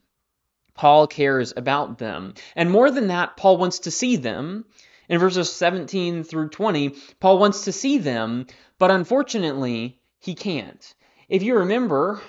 Paul 0.76 1.08
cares 1.08 1.54
about 1.58 1.98
them. 1.98 2.36
And 2.56 2.70
more 2.70 2.92
than 2.92 3.08
that, 3.08 3.36
Paul 3.36 3.58
wants 3.58 3.80
to 3.80 3.92
see 3.92 4.16
them 4.16 4.66
In 5.10 5.20
verses 5.20 5.52
17 5.52 6.24
through 6.24 6.50
20, 6.50 6.90
Paul 7.20 7.40
wants 7.40 7.64
to 7.66 7.72
see 7.72 7.98
them, 7.98 8.46
but 8.78 8.92
unfortunately, 8.92 10.00
he 10.20 10.36
can't. 10.36 10.94
If 11.30 11.44
you 11.44 11.60
remember 11.60 12.22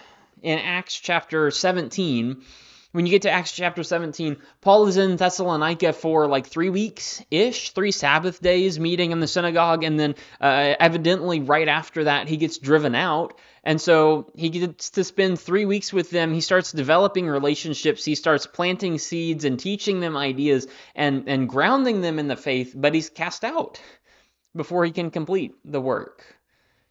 in 0.43 0.59
Acts 0.59 0.95
chapter 0.95 1.51
17, 1.51 2.43
when 2.93 3.05
you 3.05 3.11
get 3.11 3.23
to 3.23 3.31
Acts 3.31 3.53
chapter 3.53 3.83
17, 3.83 4.39
Paul 4.63 4.87
is 4.87 4.97
in 4.97 5.17
Thessalonica 5.17 5.93
for 5.93 6.27
like 6.27 6.47
three 6.47 6.71
weeks 6.71 7.23
ish, 7.31 7.71
three 7.71 7.91
Sabbath 7.91 8.41
days 8.41 8.81
meeting 8.81 9.13
in 9.13 9.21
the 9.21 9.27
synagogue, 9.27 9.85
and 9.85 10.01
then 10.01 10.15
uh, 10.41 10.75
evidently 10.81 11.41
right 11.41 11.69
after 11.69 12.05
that, 12.05 12.29
he 12.29 12.39
gets 12.39 12.57
driven 12.57 12.95
out. 12.95 13.39
And 13.63 13.79
so 13.79 14.33
he 14.35 14.49
gets 14.49 14.91
to 14.91 15.05
spend 15.05 15.39
three 15.39 15.67
weeks 15.67 15.93
with 15.93 16.09
them. 16.09 16.33
He 16.33 16.41
starts 16.41 16.73
developing 16.73 17.27
relationships. 17.27 18.05
He 18.05 18.15
starts 18.15 18.47
planting 18.47 18.97
seeds 18.97 19.45
and 19.45 19.61
teaching 19.61 20.01
them 20.01 20.17
ideas 20.17 20.67
and, 20.95 21.29
and 21.29 21.49
grounding 21.49 22.01
them 22.01 22.19
in 22.19 22.29
the 22.29 22.37
faith, 22.37 22.73
but 22.75 22.95
he's 22.95 23.11
cast 23.11 23.45
out 23.45 23.81
before 24.57 24.87
he 24.87 24.93
can 24.93 25.11
complete 25.11 25.55
the 25.65 25.81
work 25.81 26.38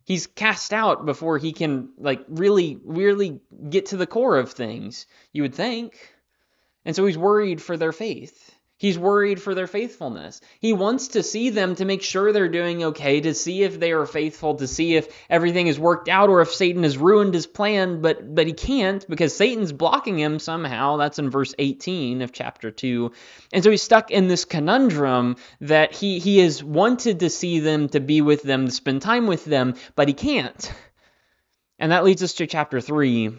he's 0.08 0.26
cast 0.26 0.74
out 0.74 1.06
before 1.06 1.38
he 1.38 1.52
can 1.52 1.90
like 2.00 2.24
really 2.30 2.80
really 2.84 3.42
get 3.70 3.88
to 3.88 3.98
the 3.98 4.08
core 4.08 4.38
of 4.38 4.52
things 4.54 5.06
you 5.34 5.44
would 5.44 5.54
think. 5.54 6.16
And 6.86 6.96
so 6.96 7.06
he's 7.06 7.18
worried 7.18 7.62
for 7.62 7.76
their 7.76 7.92
faith 7.92 8.57
He's 8.80 9.00
worried 9.00 9.42
for 9.42 9.56
their 9.56 9.66
faithfulness. 9.66 10.40
He 10.60 10.72
wants 10.72 11.10
to 11.10 11.24
see 11.24 11.50
them 11.50 11.74
to 11.76 11.86
make 11.86 12.04
sure 12.04 12.32
they're 12.32 12.48
doing 12.48 12.84
okay, 12.84 13.20
to 13.22 13.34
see 13.34 13.64
if 13.64 13.80
they 13.80 13.92
are 13.92 14.06
faithful, 14.06 14.54
to 14.56 14.68
see 14.68 14.96
if 14.96 15.08
everything 15.32 15.66
is 15.66 15.80
worked 15.80 16.08
out 16.08 16.30
or 16.30 16.42
if 16.42 16.54
Satan 16.54 16.84
has 16.84 16.96
ruined 16.96 17.34
his 17.34 17.48
plan, 17.48 18.02
but 18.02 18.36
but 18.36 18.46
he 18.46 18.54
can't 18.54 19.04
because 19.10 19.36
Satan's 19.36 19.72
blocking 19.72 20.20
him 20.20 20.38
somehow. 20.38 20.98
That's 20.98 21.18
in 21.18 21.32
verse 21.32 21.56
18 21.58 22.22
of 22.22 22.32
chapter 22.32 22.70
2. 22.70 23.12
And 23.52 23.64
so 23.64 23.72
he's 23.72 23.82
stuck 23.82 24.12
in 24.12 24.28
this 24.28 24.46
conundrum 24.46 25.38
that 25.62 25.96
he 25.96 26.20
he 26.20 26.38
has 26.40 26.64
wanted 26.64 27.22
to 27.22 27.32
see 27.32 27.60
them, 27.60 27.90
to 27.90 28.00
be 28.00 28.22
with 28.22 28.44
them, 28.44 28.68
to 28.68 28.72
spend 28.72 29.02
time 29.02 29.26
with 29.26 29.44
them, 29.44 29.74
but 29.96 30.08
he 30.08 30.14
can't. 30.14 30.72
And 31.80 31.92
that 31.92 32.04
leads 32.04 32.22
us 32.22 32.34
to 32.34 32.46
chapter 32.46 32.80
3 32.80 33.32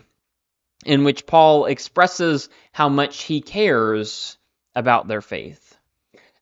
in 0.85 1.05
which 1.05 1.27
Paul 1.27 1.67
expresses 1.67 2.49
how 2.73 2.89
much 2.89 3.23
he 3.23 3.41
cares 3.41 4.37
about 4.75 5.09
their 5.09 5.21
faith. 5.21 5.77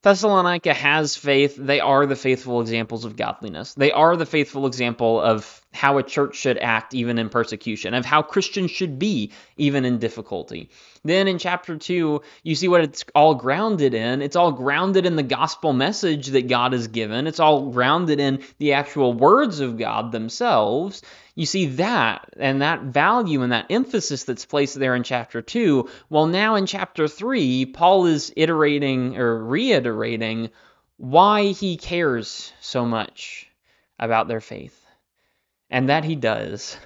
Thessalonica 0.02 0.72
has 0.72 1.16
faith. 1.16 1.56
They 1.56 1.80
are 1.80 2.06
the 2.06 2.14
faithful 2.14 2.60
examples 2.60 3.04
of 3.04 3.16
godliness. 3.16 3.74
They 3.74 3.90
are 3.90 4.16
the 4.16 4.26
faithful 4.26 4.66
example 4.66 5.20
of 5.20 5.65
how 5.76 5.98
a 5.98 6.02
church 6.02 6.34
should 6.34 6.58
act 6.58 6.94
even 6.94 7.18
in 7.18 7.28
persecution, 7.28 7.94
of 7.94 8.04
how 8.04 8.22
Christians 8.22 8.70
should 8.70 8.98
be 8.98 9.32
even 9.56 9.84
in 9.84 9.98
difficulty. 9.98 10.70
Then 11.04 11.28
in 11.28 11.38
chapter 11.38 11.76
2, 11.76 12.22
you 12.42 12.54
see 12.54 12.66
what 12.66 12.80
it's 12.80 13.04
all 13.14 13.34
grounded 13.34 13.94
in. 13.94 14.22
It's 14.22 14.34
all 14.34 14.50
grounded 14.50 15.06
in 15.06 15.14
the 15.14 15.22
gospel 15.22 15.72
message 15.72 16.28
that 16.28 16.48
God 16.48 16.72
has 16.72 16.88
given, 16.88 17.26
it's 17.26 17.40
all 17.40 17.70
grounded 17.70 18.18
in 18.18 18.42
the 18.58 18.72
actual 18.72 19.12
words 19.12 19.60
of 19.60 19.78
God 19.78 20.10
themselves. 20.10 21.02
You 21.34 21.44
see 21.44 21.66
that 21.66 22.30
and 22.38 22.62
that 22.62 22.80
value 22.80 23.42
and 23.42 23.52
that 23.52 23.66
emphasis 23.68 24.24
that's 24.24 24.46
placed 24.46 24.78
there 24.78 24.96
in 24.96 25.02
chapter 25.02 25.42
2. 25.42 25.88
Well, 26.08 26.26
now 26.26 26.54
in 26.54 26.64
chapter 26.64 27.06
3, 27.06 27.66
Paul 27.66 28.06
is 28.06 28.32
iterating 28.34 29.18
or 29.18 29.44
reiterating 29.44 30.48
why 30.96 31.48
he 31.48 31.76
cares 31.76 32.54
so 32.60 32.86
much 32.86 33.48
about 33.98 34.28
their 34.28 34.40
faith. 34.40 34.85
And 35.70 35.88
that 35.88 36.04
he 36.04 36.16
does. 36.16 36.76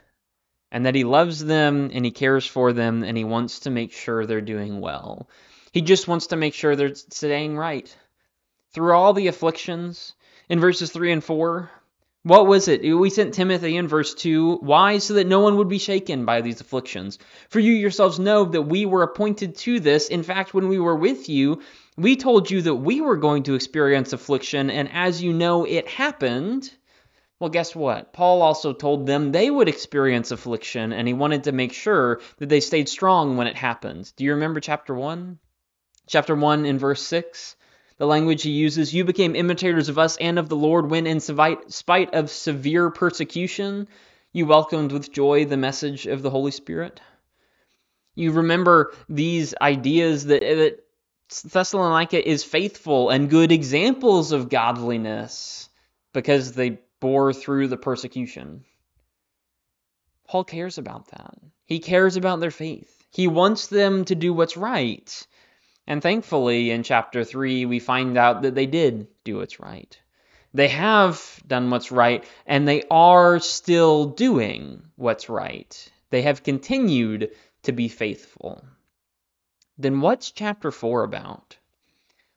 And 0.72 0.86
that 0.86 0.94
he 0.94 1.04
loves 1.04 1.44
them 1.44 1.90
and 1.92 2.04
he 2.04 2.10
cares 2.10 2.46
for 2.46 2.72
them 2.72 3.02
and 3.02 3.16
he 3.16 3.24
wants 3.24 3.60
to 3.60 3.70
make 3.70 3.92
sure 3.92 4.24
they're 4.24 4.40
doing 4.40 4.80
well. 4.80 5.28
He 5.72 5.82
just 5.82 6.08
wants 6.08 6.28
to 6.28 6.36
make 6.36 6.54
sure 6.54 6.76
they're 6.76 6.94
staying 6.94 7.56
right. 7.56 7.94
Through 8.72 8.92
all 8.92 9.12
the 9.12 9.26
afflictions, 9.26 10.14
in 10.48 10.60
verses 10.60 10.92
3 10.92 11.12
and 11.12 11.24
4, 11.24 11.70
what 12.22 12.46
was 12.46 12.68
it? 12.68 12.82
We 12.82 13.08
sent 13.08 13.34
Timothy 13.34 13.76
in 13.76 13.88
verse 13.88 14.14
2. 14.14 14.56
Why? 14.56 14.98
So 14.98 15.14
that 15.14 15.26
no 15.26 15.40
one 15.40 15.56
would 15.56 15.68
be 15.68 15.78
shaken 15.78 16.24
by 16.24 16.40
these 16.40 16.60
afflictions. 16.60 17.18
For 17.48 17.60
you 17.60 17.72
yourselves 17.72 18.18
know 18.18 18.44
that 18.44 18.62
we 18.62 18.84
were 18.84 19.02
appointed 19.02 19.56
to 19.58 19.80
this. 19.80 20.08
In 20.08 20.22
fact, 20.22 20.52
when 20.52 20.68
we 20.68 20.78
were 20.78 20.96
with 20.96 21.28
you, 21.28 21.62
we 21.96 22.16
told 22.16 22.50
you 22.50 22.62
that 22.62 22.74
we 22.74 23.00
were 23.00 23.16
going 23.16 23.44
to 23.44 23.54
experience 23.54 24.12
affliction, 24.12 24.70
and 24.70 24.90
as 24.92 25.22
you 25.22 25.32
know, 25.32 25.64
it 25.64 25.88
happened. 25.88 26.70
Well, 27.40 27.50
guess 27.50 27.74
what? 27.74 28.12
Paul 28.12 28.42
also 28.42 28.72
told 28.72 29.06
them 29.06 29.32
they 29.32 29.50
would 29.50 29.68
experience 29.68 30.30
affliction, 30.30 30.92
and 30.92 31.08
he 31.08 31.14
wanted 31.14 31.44
to 31.44 31.52
make 31.52 31.72
sure 31.72 32.20
that 32.36 32.48
they 32.48 32.60
stayed 32.60 32.88
strong 32.88 33.36
when 33.36 33.48
it 33.48 33.56
happened. 33.56 34.12
Do 34.16 34.24
you 34.24 34.34
remember 34.34 34.60
chapter 34.60 34.94
1? 34.94 35.38
Chapter 36.06 36.36
1 36.36 36.66
in 36.66 36.78
verse 36.78 37.02
6? 37.02 37.56
the 38.00 38.06
language 38.06 38.42
he 38.42 38.50
uses. 38.50 38.94
You 38.94 39.04
became 39.04 39.36
imitators 39.36 39.90
of 39.90 39.98
us 39.98 40.16
and 40.16 40.38
of 40.38 40.48
the 40.48 40.56
Lord 40.56 40.90
when, 40.90 41.06
in 41.06 41.20
spite 41.20 42.14
of 42.14 42.30
severe 42.30 42.88
persecution, 42.88 43.88
you 44.32 44.46
welcomed 44.46 44.90
with 44.90 45.12
joy 45.12 45.44
the 45.44 45.58
message 45.58 46.06
of 46.06 46.22
the 46.22 46.30
Holy 46.30 46.50
Spirit. 46.50 46.98
You 48.14 48.32
remember 48.32 48.94
these 49.10 49.54
ideas 49.60 50.24
that, 50.26 50.40
that 50.40 50.78
Thessalonica 51.44 52.26
is 52.26 52.42
faithful 52.42 53.10
and 53.10 53.28
good 53.28 53.52
examples 53.52 54.32
of 54.32 54.48
godliness 54.48 55.68
because 56.14 56.52
they 56.52 56.78
bore 57.00 57.32
through 57.32 57.68
the 57.68 57.76
persecution. 57.76 58.64
Paul 60.28 60.44
cares 60.44 60.78
about 60.78 61.08
that. 61.08 61.34
He 61.66 61.80
cares 61.80 62.16
about 62.16 62.40
their 62.40 62.50
faith. 62.50 63.04
He 63.10 63.26
wants 63.26 63.66
them 63.66 64.04
to 64.04 64.14
do 64.14 64.32
what's 64.32 64.56
right. 64.56 65.26
And 65.86 66.00
thankfully, 66.00 66.70
in 66.70 66.84
chapter 66.84 67.24
3, 67.24 67.66
we 67.66 67.80
find 67.80 68.16
out 68.16 68.42
that 68.42 68.54
they 68.54 68.66
did 68.66 69.08
do 69.24 69.38
what's 69.38 69.58
right. 69.58 69.98
They 70.54 70.68
have 70.68 71.42
done 71.46 71.70
what's 71.70 71.90
right, 71.90 72.24
and 72.46 72.66
they 72.66 72.84
are 72.90 73.38
still 73.40 74.06
doing 74.06 74.82
what's 74.96 75.28
right. 75.28 75.90
They 76.10 76.22
have 76.22 76.42
continued 76.42 77.30
to 77.62 77.72
be 77.72 77.88
faithful. 77.88 78.64
Then 79.78 80.00
what's 80.00 80.30
chapter 80.30 80.70
4 80.70 81.04
about? 81.04 81.56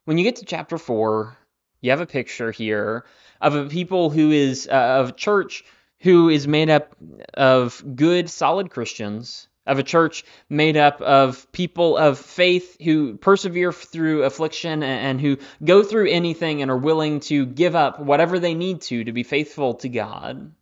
When 0.06 0.18
you 0.18 0.24
get 0.24 0.38
to 0.38 0.46
chapter 0.46 0.78
4, 0.78 1.38
you 1.84 1.92
have 1.92 2.02
a 2.02 2.08
picture 2.08 2.50
here 2.52 3.06
of 3.42 3.56
a 3.56 3.66
people 3.66 4.10
who 4.10 4.32
is, 4.32 4.68
uh, 4.72 5.02
of 5.02 5.10
a 5.10 5.12
church 5.12 5.66
who 6.00 6.30
is 6.30 6.48
made 6.48 6.70
up 6.70 6.96
of 7.34 7.84
good, 7.96 8.30
solid 8.30 8.72
Christians 8.72 9.48
of 9.66 9.80
a 9.80 9.84
church 9.84 10.24
made 10.50 10.78
up 10.78 11.02
of 11.02 11.50
people 11.52 11.98
of 11.98 12.18
faith 12.20 12.78
who 12.82 13.18
persevere 13.18 13.72
through 13.72 14.24
affliction 14.24 14.82
and 14.82 15.20
who 15.20 15.38
go 15.64 15.84
through 15.84 16.10
anything 16.10 16.62
and 16.62 16.72
are 16.72 16.78
willing 16.78 17.20
to 17.22 17.46
give 17.46 17.76
up 17.76 18.00
whatever 18.00 18.40
they 18.40 18.54
need 18.54 18.82
to 18.82 19.04
to 19.04 19.12
be 19.12 19.24
faithful 19.24 19.76
to 19.76 19.90
God. 19.90 20.54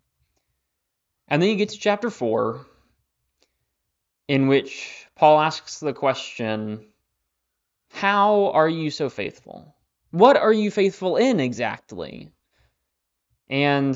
And 1.28 1.42
then 1.42 1.50
you 1.50 1.56
get 1.56 1.70
to 1.70 1.80
chapter 1.80 2.10
4, 2.10 2.66
in 4.28 4.48
which 4.48 5.08
Paul 5.16 5.40
asks 5.40 5.80
the 5.80 5.94
question 5.94 6.86
How 7.92 8.52
are 8.52 8.70
you 8.70 8.90
so 8.90 9.10
faithful? 9.10 9.76
What 10.12 10.36
are 10.36 10.52
you 10.52 10.70
faithful 10.72 11.16
in 11.16 11.40
exactly? 11.40 12.32
And 13.50 13.96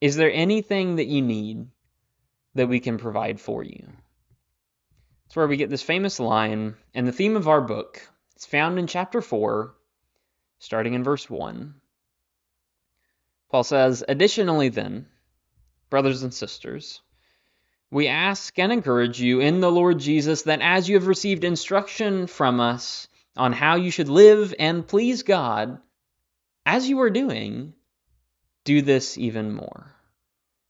is 0.00 0.16
there 0.16 0.32
anything 0.32 0.96
that 0.96 1.06
you 1.06 1.20
need 1.20 1.66
that 2.54 2.68
we 2.68 2.78
can 2.78 2.98
provide 2.98 3.40
for 3.40 3.64
you? 3.64 3.88
It's 5.26 5.34
where 5.34 5.48
we 5.48 5.56
get 5.56 5.70
this 5.70 5.82
famous 5.82 6.20
line, 6.20 6.76
and 6.94 7.06
the 7.06 7.12
theme 7.12 7.36
of 7.36 7.48
our 7.48 7.60
book 7.60 8.00
is 8.36 8.46
found 8.46 8.78
in 8.78 8.86
chapter 8.86 9.20
4, 9.20 9.74
starting 10.58 10.94
in 10.94 11.02
verse 11.02 11.28
1. 11.28 11.74
Paul 13.50 13.64
says, 13.64 14.04
Additionally, 14.06 14.68
then, 14.68 15.06
brothers 15.90 16.22
and 16.22 16.32
sisters, 16.32 17.00
we 17.90 18.06
ask 18.06 18.56
and 18.58 18.72
encourage 18.72 19.20
you 19.20 19.40
in 19.40 19.60
the 19.60 19.70
Lord 19.70 19.98
Jesus 19.98 20.42
that 20.42 20.60
as 20.62 20.88
you 20.88 20.94
have 20.94 21.06
received 21.06 21.44
instruction 21.44 22.26
from 22.26 22.60
us 22.60 23.08
on 23.36 23.52
how 23.52 23.76
you 23.76 23.90
should 23.90 24.08
live 24.08 24.54
and 24.58 24.86
please 24.86 25.22
God, 25.22 25.78
as 26.66 26.88
you 26.88 27.00
are 27.00 27.10
doing, 27.10 27.74
do 28.64 28.82
this 28.82 29.18
even 29.18 29.52
more. 29.52 29.94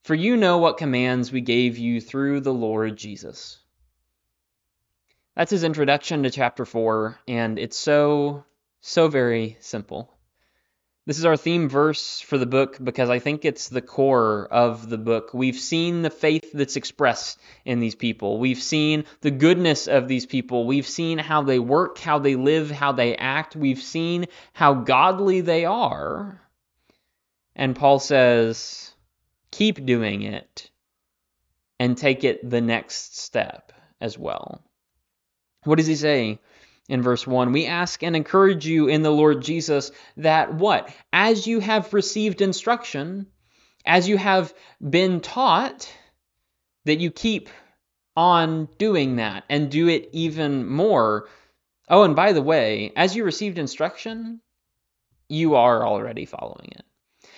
For 0.04 0.14
you 0.14 0.36
know 0.36 0.58
what 0.58 0.78
commands 0.78 1.30
we 1.30 1.40
gave 1.40 1.78
you 1.78 2.00
through 2.00 2.40
the 2.40 2.54
Lord 2.54 2.96
Jesus. 2.96 3.58
That's 5.36 5.50
his 5.50 5.64
introduction 5.64 6.24
to 6.24 6.30
chapter 6.30 6.64
4, 6.64 7.18
and 7.28 7.58
it's 7.58 7.78
so, 7.78 8.44
so 8.80 9.08
very 9.08 9.56
simple. 9.60 10.12
This 11.04 11.18
is 11.18 11.24
our 11.24 11.36
theme 11.36 11.68
verse 11.68 12.20
for 12.20 12.38
the 12.38 12.46
book 12.46 12.78
because 12.82 13.10
I 13.10 13.18
think 13.18 13.44
it's 13.44 13.68
the 13.68 13.82
core 13.82 14.46
of 14.48 14.88
the 14.88 14.98
book. 14.98 15.34
We've 15.34 15.58
seen 15.58 16.02
the 16.02 16.10
faith 16.10 16.52
that's 16.52 16.76
expressed 16.76 17.40
in 17.64 17.80
these 17.80 17.96
people. 17.96 18.38
We've 18.38 18.62
seen 18.62 19.04
the 19.20 19.32
goodness 19.32 19.88
of 19.88 20.06
these 20.06 20.26
people. 20.26 20.64
We've 20.64 20.86
seen 20.86 21.18
how 21.18 21.42
they 21.42 21.58
work, 21.58 21.98
how 21.98 22.20
they 22.20 22.36
live, 22.36 22.70
how 22.70 22.92
they 22.92 23.16
act. 23.16 23.56
We've 23.56 23.82
seen 23.82 24.26
how 24.52 24.74
godly 24.74 25.40
they 25.40 25.64
are. 25.64 26.40
And 27.56 27.74
Paul 27.74 27.98
says, 27.98 28.92
keep 29.50 29.84
doing 29.84 30.22
it 30.22 30.70
and 31.80 31.98
take 31.98 32.22
it 32.22 32.48
the 32.48 32.60
next 32.60 33.18
step 33.18 33.72
as 34.00 34.16
well. 34.16 34.62
What 35.64 35.78
does 35.78 35.88
he 35.88 35.96
say 35.96 36.38
in 36.92 37.00
verse 37.00 37.26
1. 37.26 37.52
We 37.52 37.64
ask 37.64 38.02
and 38.02 38.14
encourage 38.14 38.66
you 38.66 38.86
in 38.86 39.00
the 39.00 39.10
Lord 39.10 39.40
Jesus 39.40 39.92
that 40.18 40.52
what? 40.52 40.94
As 41.10 41.46
you 41.46 41.58
have 41.60 41.94
received 41.94 42.42
instruction, 42.42 43.28
as 43.86 44.06
you 44.06 44.18
have 44.18 44.52
been 44.78 45.20
taught, 45.22 45.90
that 46.84 47.00
you 47.00 47.10
keep 47.10 47.48
on 48.14 48.68
doing 48.76 49.16
that 49.16 49.44
and 49.48 49.70
do 49.70 49.88
it 49.88 50.10
even 50.12 50.66
more. 50.66 51.28
Oh, 51.88 52.02
and 52.02 52.14
by 52.14 52.34
the 52.34 52.42
way, 52.42 52.92
as 52.94 53.16
you 53.16 53.24
received 53.24 53.58
instruction, 53.58 54.42
you 55.30 55.54
are 55.54 55.86
already 55.86 56.26
following 56.26 56.72
it. 56.72 56.84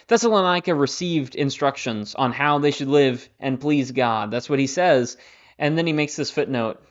Thessalonica 0.09 0.75
received 0.75 1.37
instructions 1.37 2.17
on 2.17 2.33
how 2.33 2.59
they 2.59 2.73
should 2.73 2.89
live 2.89 3.29
and 3.39 3.61
please 3.61 3.93
God. 3.93 4.33
That's 4.33 4.51
what 4.51 4.59
he 4.59 4.67
says. 4.67 5.17
And 5.61 5.79
then 5.79 5.87
he 5.87 5.93
makes 5.93 6.17
this 6.17 6.33
footnote 6.33 6.85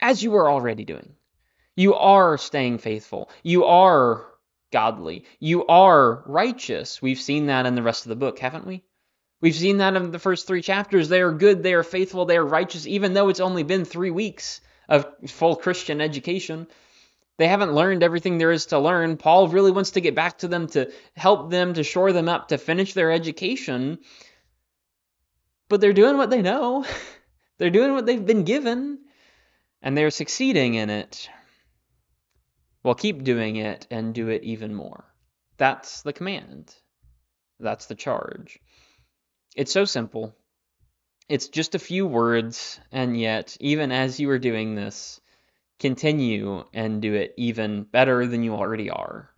as 0.00 0.22
you 0.22 0.30
were 0.30 0.50
already 0.50 0.86
doing. 0.86 1.14
You 1.76 1.94
are 1.94 2.38
staying 2.38 2.78
faithful. 2.78 3.30
You 3.42 3.64
are 3.64 4.26
godly. 4.72 5.24
You 5.38 5.66
are 5.66 6.22
righteous. 6.26 7.00
We've 7.02 7.20
seen 7.20 7.46
that 7.46 7.66
in 7.66 7.74
the 7.74 7.82
rest 7.82 8.04
of 8.04 8.10
the 8.10 8.16
book, 8.16 8.38
haven't 8.38 8.66
we? 8.66 8.82
We've 9.40 9.54
seen 9.54 9.78
that 9.78 9.94
in 9.94 10.10
the 10.10 10.18
first 10.18 10.46
three 10.46 10.62
chapters. 10.62 11.08
They 11.08 11.20
are 11.20 11.32
good, 11.32 11.62
they 11.62 11.74
are 11.74 11.82
faithful, 11.82 12.24
they 12.24 12.36
are 12.36 12.44
righteous, 12.46 12.86
even 12.86 13.12
though 13.12 13.28
it's 13.28 13.40
only 13.40 13.62
been 13.62 13.84
three 13.84 14.10
weeks 14.10 14.60
of 14.88 15.06
full 15.26 15.56
Christian 15.56 16.00
education. 16.00 16.66
They 17.36 17.48
haven't 17.48 17.74
learned 17.74 18.02
everything 18.02 18.38
there 18.38 18.52
is 18.52 18.66
to 18.66 18.78
learn. 18.78 19.16
Paul 19.16 19.48
really 19.48 19.70
wants 19.70 19.92
to 19.92 20.00
get 20.00 20.14
back 20.14 20.38
to 20.38 20.48
them 20.48 20.68
to 20.68 20.92
help 21.16 21.50
them, 21.50 21.74
to 21.74 21.82
shore 21.82 22.12
them 22.12 22.28
up, 22.28 22.48
to 22.48 22.58
finish 22.58 22.94
their 22.94 23.10
education. 23.10 23.98
But 25.68 25.80
they're 25.80 25.92
doing 25.92 26.16
what 26.16 26.30
they 26.30 26.42
know, 26.42 26.86
they're 27.58 27.70
doing 27.70 27.92
what 27.92 28.06
they've 28.06 28.24
been 28.24 28.44
given, 28.44 29.00
and 29.82 29.96
they're 29.96 30.10
succeeding 30.10 30.74
in 30.74 30.90
it. 30.90 31.28
Well, 32.84 32.94
keep 32.94 33.24
doing 33.24 33.56
it 33.56 33.86
and 33.90 34.14
do 34.14 34.28
it 34.28 34.44
even 34.44 34.74
more. 34.74 35.04
That's 35.56 36.02
the 36.02 36.12
command, 36.12 36.74
that's 37.58 37.86
the 37.86 37.94
charge. 37.94 38.60
It's 39.56 39.72
so 39.72 39.86
simple. 39.86 40.36
It's 41.26 41.48
just 41.48 41.74
a 41.74 41.78
few 41.78 42.06
words, 42.06 42.78
and 42.92 43.18
yet, 43.18 43.56
even 43.58 43.90
as 43.90 44.20
you 44.20 44.28
are 44.28 44.38
doing 44.38 44.74
this, 44.74 45.18
continue 45.78 46.64
and 46.74 47.00
do 47.00 47.14
it 47.14 47.32
even 47.38 47.84
better 47.84 48.26
than 48.26 48.42
you 48.42 48.54
already 48.54 48.90
are. 48.90 49.30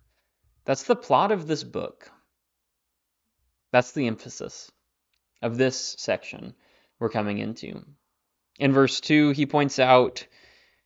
That's 0.65 0.83
the 0.83 0.97
plot 0.97 1.31
of 1.31 1.47
this 1.47 1.63
book. 1.63 2.11
That's 3.71 3.93
the 3.93 4.07
emphasis 4.07 4.69
of 5.41 5.57
this 5.57 5.95
section 5.97 6.53
we're 6.99 7.09
coming 7.09 7.37
into. 7.37 7.85
In 8.59 8.73
verse 8.73 8.99
2, 8.99 9.31
he 9.31 9.45
points 9.45 9.79
out 9.79 10.27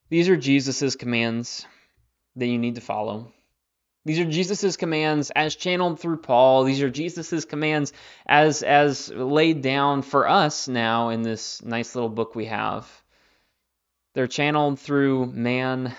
these 0.10 0.30
are 0.30 0.38
Jesus' 0.38 0.96
commands 0.96 1.65
that 2.36 2.48
you 2.48 2.58
need 2.58 2.76
to 2.76 2.82
follow. 2.82 3.32
These 4.04 4.20
are 4.20 4.26
Jesus' 4.26 4.78
commands 4.78 5.30
as 5.30 5.56
channeled 5.56 6.00
through 6.00 6.18
Paul. 6.18 6.64
These 6.64 6.82
are 6.82 6.90
Jesus' 6.90 7.46
commands 7.46 7.94
as 8.26 8.64
as 8.64 9.10
laid 9.10 9.62
down 9.62 10.02
for 10.02 10.28
us 10.28 10.68
now 10.68 11.10
in 11.10 11.22
this 11.22 11.64
nice 11.64 11.94
little 11.94 12.10
book 12.10 12.34
we 12.34 12.46
have. 12.46 12.90
They're 14.14 14.28
channeled 14.28 14.80
through 14.80 15.28
man, 15.28 15.96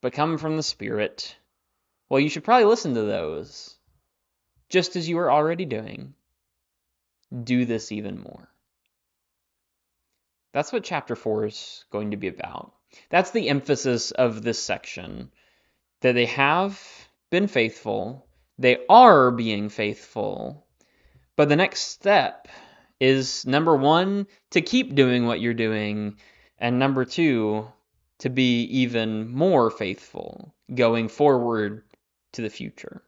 but 0.00 0.12
come 0.12 0.38
from 0.38 0.56
the 0.56 0.62
Spirit. 0.62 1.36
Well, 2.08 2.20
you 2.20 2.28
should 2.28 2.44
probably 2.44 2.64
listen 2.64 2.94
to 2.94 3.02
those, 3.02 3.76
just 4.68 4.96
as 4.96 5.08
you 5.08 5.18
are 5.18 5.30
already 5.30 5.64
doing. 5.64 6.14
Do 7.44 7.64
this 7.66 7.92
even 7.92 8.20
more. 8.20 8.48
That's 10.52 10.72
what 10.72 10.82
chapter 10.82 11.14
4 11.14 11.46
is 11.46 11.84
going 11.90 12.10
to 12.10 12.16
be 12.16 12.28
about. 12.28 12.72
That's 13.10 13.30
the 13.30 13.48
emphasis 13.48 14.10
of 14.10 14.42
this 14.42 14.60
section 14.60 15.30
that 16.00 16.14
they 16.14 16.26
have 16.26 16.80
been 17.30 17.48
faithful, 17.48 18.26
they 18.58 18.78
are 18.88 19.30
being 19.30 19.68
faithful. 19.68 20.66
But 21.36 21.48
the 21.48 21.56
next 21.56 21.80
step 21.80 22.48
is 23.00 23.46
number 23.46 23.76
one, 23.76 24.26
to 24.50 24.60
keep 24.60 24.94
doing 24.94 25.26
what 25.26 25.40
you're 25.40 25.54
doing, 25.54 26.16
and 26.58 26.78
number 26.78 27.04
two, 27.04 27.68
to 28.18 28.28
be 28.28 28.62
even 28.62 29.30
more 29.30 29.70
faithful 29.70 30.54
going 30.74 31.08
forward 31.08 31.84
to 32.32 32.42
the 32.42 32.50
future. 32.50 33.02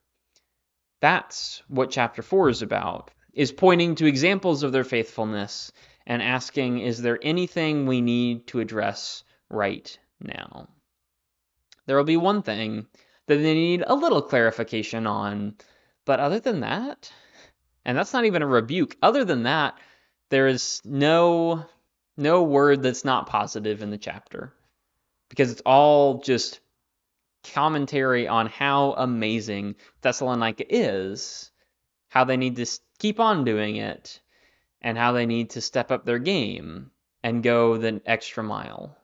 That's 1.01 1.63
what 1.69 1.91
chapter 1.91 2.23
4 2.23 2.51
is 2.51 2.63
about, 2.63 3.11
is 3.33 3.53
pointing 3.53 3.97
to 3.97 4.07
examples 4.07 4.63
of 4.63 4.73
their 4.73 4.85
faithfulness 4.85 5.73
and 6.07 6.23
asking, 6.23 6.81
is 6.81 7.01
there 7.03 7.19
anything 7.23 7.87
we 7.87 8.01
need 8.01 8.47
to 8.49 8.61
address 8.61 9.25
right 9.49 9.99
now? 10.21 10.69
There 11.87 11.97
will 11.97 12.05
be 12.05 12.17
one 12.17 12.43
thing 12.43 12.87
that 13.27 13.37
they 13.37 13.55
need 13.55 13.85
a 13.87 13.95
little 13.95 14.23
clarification 14.23 15.07
on. 15.07 15.55
But 16.05 16.21
other 16.21 16.41
than 16.41 16.61
that, 16.61 17.13
and 17.85 17.97
that's 17.97 18.13
not 18.13 18.25
even 18.25 18.43
a 18.43 18.47
rebuke, 18.47 18.97
other 19.03 19.25
than 19.25 19.45
that, 19.45 19.79
there 20.31 20.47
is 20.49 20.81
no 20.85 21.65
no 22.17 22.43
word 22.43 22.83
that's 22.83 23.05
not 23.05 23.29
positive 23.29 23.83
in 23.83 23.91
the 23.91 23.99
chapter. 23.99 24.53
Because 25.29 25.53
it's 25.53 25.63
all 25.65 26.21
just 26.21 26.61
commentary 27.55 28.29
on 28.29 28.47
how 28.47 28.93
amazing 28.93 29.77
Thessalonica 30.03 30.65
is, 30.69 31.51
how 32.09 32.25
they 32.25 32.37
need 32.37 32.57
to 32.57 32.67
keep 32.99 33.21
on 33.21 33.45
doing 33.45 33.77
it, 33.77 34.21
and 34.83 34.99
how 34.99 35.13
they 35.13 35.27
need 35.27 35.51
to 35.51 35.61
step 35.61 35.91
up 35.91 36.05
their 36.05 36.19
game 36.19 36.91
and 37.23 37.43
go 37.43 37.77
the 37.77 38.03
extra 38.05 38.43
mile. 38.43 38.97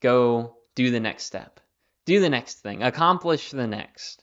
Go 0.00 0.56
do 0.74 0.90
the 0.90 1.00
next 1.00 1.24
step 1.24 1.60
do 2.04 2.20
the 2.20 2.30
next 2.30 2.60
thing, 2.60 2.82
accomplish 2.82 3.50
the 3.50 3.66
next, 3.66 4.22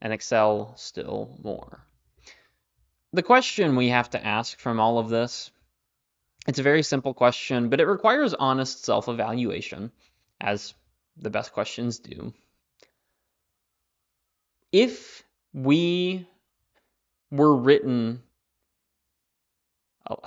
and 0.00 0.12
excel 0.12 0.74
still 0.76 1.38
more. 1.42 1.84
The 3.12 3.22
question 3.22 3.76
we 3.76 3.88
have 3.88 4.10
to 4.10 4.24
ask 4.24 4.58
from 4.58 4.80
all 4.80 4.98
of 4.98 5.08
this, 5.08 5.50
it's 6.46 6.58
a 6.58 6.62
very 6.62 6.82
simple 6.82 7.14
question, 7.14 7.68
but 7.68 7.80
it 7.80 7.86
requires 7.86 8.34
honest 8.34 8.84
self-evaluation, 8.84 9.92
as 10.40 10.74
the 11.16 11.30
best 11.30 11.52
questions 11.52 11.98
do. 11.98 12.32
If 14.72 15.22
we 15.52 16.26
were 17.30 17.54
written 17.54 18.22
oh, 20.08 20.18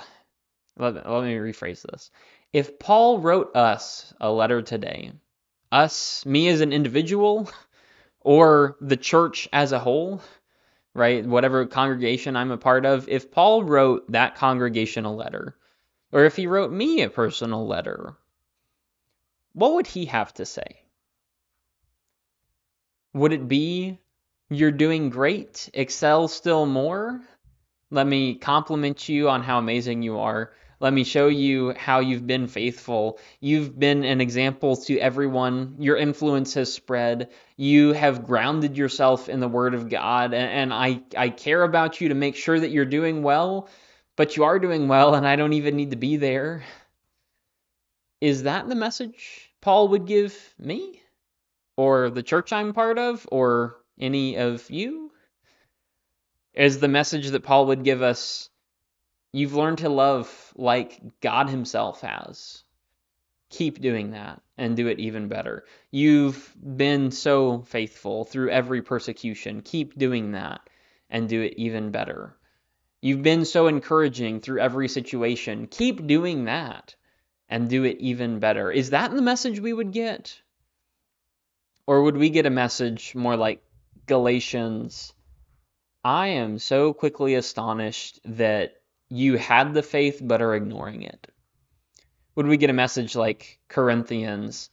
let, 0.78 0.94
let 0.94 1.24
me 1.24 1.34
rephrase 1.34 1.82
this. 1.82 2.10
If 2.52 2.78
Paul 2.78 3.20
wrote 3.20 3.56
us 3.56 4.12
a 4.20 4.30
letter 4.30 4.62
today 4.62 5.12
us, 5.72 6.24
me 6.26 6.48
as 6.48 6.60
an 6.60 6.72
individual, 6.72 7.50
or 8.20 8.76
the 8.80 8.96
church 8.96 9.48
as 9.52 9.72
a 9.72 9.78
whole, 9.78 10.20
right? 10.94 11.24
Whatever 11.24 11.66
congregation 11.66 12.36
I'm 12.36 12.50
a 12.50 12.58
part 12.58 12.86
of, 12.86 13.08
if 13.08 13.30
Paul 13.30 13.62
wrote 13.62 14.10
that 14.12 14.36
congregation 14.36 15.04
a 15.04 15.14
letter, 15.14 15.56
or 16.12 16.24
if 16.24 16.36
he 16.36 16.46
wrote 16.46 16.72
me 16.72 17.02
a 17.02 17.10
personal 17.10 17.66
letter, 17.66 18.16
what 19.52 19.74
would 19.74 19.86
he 19.86 20.06
have 20.06 20.34
to 20.34 20.44
say? 20.44 20.82
Would 23.14 23.32
it 23.32 23.48
be, 23.48 23.98
you're 24.50 24.70
doing 24.70 25.08
great, 25.08 25.70
excel 25.72 26.28
still 26.28 26.66
more? 26.66 27.22
Let 27.90 28.06
me 28.06 28.34
compliment 28.34 29.08
you 29.08 29.30
on 29.30 29.42
how 29.42 29.58
amazing 29.58 30.02
you 30.02 30.18
are. 30.18 30.52
Let 30.78 30.92
me 30.92 31.04
show 31.04 31.28
you 31.28 31.72
how 31.76 32.00
you've 32.00 32.26
been 32.26 32.48
faithful. 32.48 33.18
You've 33.40 33.78
been 33.78 34.04
an 34.04 34.20
example 34.20 34.76
to 34.76 34.98
everyone. 34.98 35.76
Your 35.78 35.96
influence 35.96 36.52
has 36.54 36.72
spread. 36.72 37.30
You 37.56 37.94
have 37.94 38.26
grounded 38.26 38.76
yourself 38.76 39.30
in 39.30 39.40
the 39.40 39.48
Word 39.48 39.72
of 39.72 39.88
God. 39.88 40.34
And, 40.34 40.74
I, 40.74 41.00
I 41.16 41.30
care 41.30 41.62
about 41.62 42.00
you 42.00 42.10
to 42.10 42.14
make 42.14 42.36
sure 42.36 42.60
that 42.60 42.70
you're 42.70 42.84
doing 42.84 43.22
well, 43.22 43.70
but 44.16 44.36
you 44.36 44.44
are 44.44 44.58
doing 44.58 44.86
well, 44.86 45.14
and 45.14 45.26
I 45.26 45.36
don't 45.36 45.54
even 45.54 45.76
need 45.76 45.92
to 45.92 45.96
be 45.96 46.18
there. 46.18 46.62
Is 48.20 48.42
that 48.42 48.68
the 48.68 48.74
message 48.74 49.50
Paul 49.62 49.88
would 49.88 50.06
give 50.06 50.36
me? 50.58 51.00
Or 51.78 52.10
the 52.10 52.22
church 52.22 52.52
I'm 52.52 52.74
part 52.74 52.98
of? 52.98 53.26
Or 53.32 53.76
any 53.98 54.36
of 54.36 54.70
you? 54.70 55.10
Is 56.52 56.80
the 56.80 56.88
message 56.88 57.28
that 57.28 57.44
Paul 57.44 57.66
would 57.66 57.82
give 57.82 58.02
us 58.02 58.50
You've 59.36 59.54
learned 59.54 59.78
to 59.78 59.90
love 59.90 60.54
like 60.56 60.98
God 61.20 61.50
Himself 61.50 62.00
has. 62.00 62.64
Keep 63.50 63.82
doing 63.82 64.12
that 64.12 64.40
and 64.56 64.74
do 64.74 64.86
it 64.86 64.98
even 64.98 65.28
better. 65.28 65.66
You've 65.90 66.56
been 66.56 67.10
so 67.10 67.60
faithful 67.60 68.24
through 68.24 68.48
every 68.48 68.80
persecution. 68.80 69.60
Keep 69.60 69.98
doing 69.98 70.32
that 70.32 70.62
and 71.10 71.28
do 71.28 71.42
it 71.42 71.52
even 71.58 71.90
better. 71.90 72.34
You've 73.02 73.20
been 73.20 73.44
so 73.44 73.66
encouraging 73.66 74.40
through 74.40 74.60
every 74.60 74.88
situation. 74.88 75.66
Keep 75.66 76.06
doing 76.06 76.46
that 76.46 76.96
and 77.46 77.68
do 77.68 77.84
it 77.84 77.98
even 77.98 78.38
better. 78.38 78.72
Is 78.72 78.88
that 78.88 79.10
the 79.10 79.20
message 79.20 79.60
we 79.60 79.74
would 79.74 79.92
get? 79.92 80.40
Or 81.86 82.04
would 82.04 82.16
we 82.16 82.30
get 82.30 82.46
a 82.46 82.60
message 82.64 83.14
more 83.14 83.36
like 83.36 83.62
Galatians? 84.06 85.12
I 86.02 86.28
am 86.28 86.58
so 86.58 86.94
quickly 86.94 87.34
astonished 87.34 88.18
that 88.24 88.76
you 89.08 89.36
had 89.36 89.74
the 89.74 89.82
faith 89.82 90.20
but 90.22 90.42
are 90.42 90.54
ignoring 90.54 91.02
it? 91.02 91.26
Would 92.34 92.46
we 92.46 92.56
get 92.56 92.70
a 92.70 92.74
message 92.74 93.16
like 93.16 93.58
Corinthians, 93.68 94.70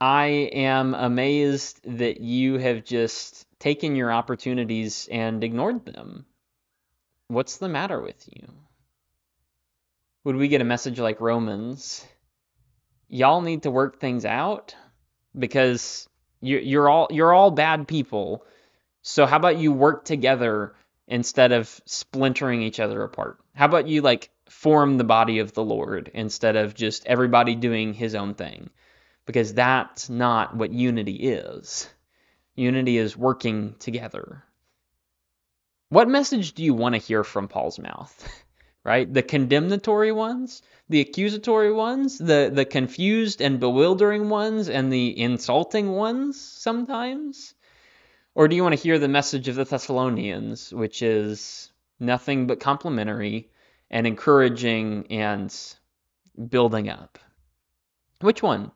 I 0.00 0.26
am 0.52 0.94
amazed 0.94 1.80
that 1.98 2.20
you 2.20 2.58
have 2.58 2.84
just 2.84 3.46
taken 3.58 3.96
your 3.96 4.10
opportunities 4.10 5.08
and 5.10 5.44
ignored 5.44 5.84
them. 5.84 6.24
What's 7.28 7.58
the 7.58 7.68
matter 7.68 8.00
with 8.00 8.28
you? 8.32 8.48
Would 10.24 10.36
we 10.36 10.48
get 10.48 10.60
a 10.60 10.64
message 10.64 10.98
like 10.98 11.20
Romans? 11.20 12.04
Y'all 13.08 13.42
need 13.42 13.64
to 13.64 13.70
work 13.70 14.00
things 14.00 14.24
out 14.24 14.74
because 15.38 16.08
you're 16.40 16.88
all 16.88 17.08
you're 17.10 17.32
all 17.32 17.50
bad 17.50 17.86
people. 17.86 18.44
So 19.02 19.26
how 19.26 19.36
about 19.36 19.58
you 19.58 19.72
work 19.72 20.04
together 20.04 20.74
instead 21.06 21.52
of 21.52 21.80
splintering 21.84 22.62
each 22.62 22.80
other 22.80 23.02
apart? 23.02 23.39
How 23.60 23.66
about 23.66 23.86
you 23.86 24.02
like 24.02 24.30
form 24.48 24.98
the 24.98 25.04
body 25.04 25.38
of 25.38 25.52
the 25.52 25.62
Lord 25.62 26.10
instead 26.14 26.56
of 26.56 26.74
just 26.74 27.06
everybody 27.06 27.54
doing 27.54 27.94
his 27.94 28.14
own 28.14 28.34
thing? 28.34 28.70
because 29.30 29.54
that's 29.54 30.10
not 30.10 30.56
what 30.56 30.72
unity 30.72 31.14
is. 31.14 31.88
Unity 32.56 32.98
is 32.98 33.16
working 33.16 33.76
together. 33.78 34.42
What 35.88 36.08
message 36.08 36.54
do 36.54 36.64
you 36.64 36.74
want 36.74 36.96
to 36.96 37.00
hear 37.00 37.22
from 37.22 37.46
Paul's 37.46 37.78
mouth? 37.78 38.28
right? 38.84 39.12
The 39.12 39.22
condemnatory 39.22 40.10
ones, 40.10 40.62
the 40.88 41.00
accusatory 41.00 41.72
ones, 41.72 42.18
the, 42.18 42.50
the 42.52 42.64
confused 42.64 43.40
and 43.40 43.60
bewildering 43.60 44.28
ones, 44.30 44.68
and 44.68 44.92
the 44.92 45.16
insulting 45.16 45.92
ones 45.92 46.40
sometimes? 46.40 47.54
Or 48.34 48.48
do 48.48 48.56
you 48.56 48.64
want 48.64 48.74
to 48.74 48.82
hear 48.82 48.98
the 48.98 49.06
message 49.06 49.46
of 49.46 49.54
the 49.54 49.64
Thessalonians, 49.64 50.74
which 50.74 51.02
is 51.02 51.69
nothing 52.00 52.46
but 52.46 52.60
complimentary 52.60 53.50
and 53.90 54.06
encouraging 54.06 55.06
and 55.10 55.54
building 56.48 56.88
up? 56.88 57.18
Which 58.20 58.42
one? 58.42 58.72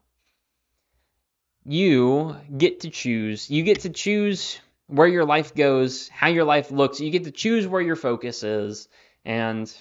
you 1.65 2.37
get 2.57 2.81
to 2.81 2.91
choose. 2.91 3.51
You 3.51 3.63
get 3.63 3.81
to 3.81 3.91
choose 3.91 4.61
where 4.87 5.09
your 5.09 5.25
life 5.25 5.55
goes, 5.55 6.09
how 6.09 6.29
your 6.29 6.45
life 6.45 6.71
looks. 6.71 7.01
You 7.01 7.11
get 7.11 7.25
to 7.25 7.31
choose 7.31 7.67
where 7.67 7.81
your 7.81 7.97
focus 7.97 8.43
is, 8.43 8.89
and 9.25 9.73